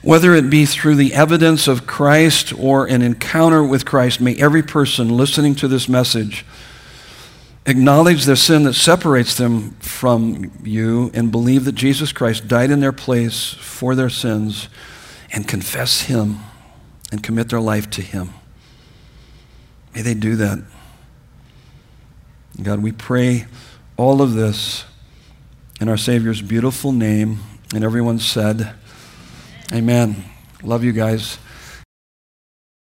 [0.03, 4.63] Whether it be through the evidence of Christ or an encounter with Christ, may every
[4.63, 6.45] person listening to this message
[7.69, 12.81] acknowledge their sin that separates them from you and believe that Jesus Christ died in
[12.81, 14.69] their place for their sins
[15.31, 16.39] and confess Him
[17.13, 18.31] and commit their life to Him.
[19.95, 20.59] May they do that.
[22.63, 23.47] God, we pray
[23.97, 24.85] all of this
[25.81, 27.39] in our Savior's beautiful name.
[27.75, 28.75] And everyone said,
[29.73, 30.25] Amen.
[30.63, 31.39] Love you guys.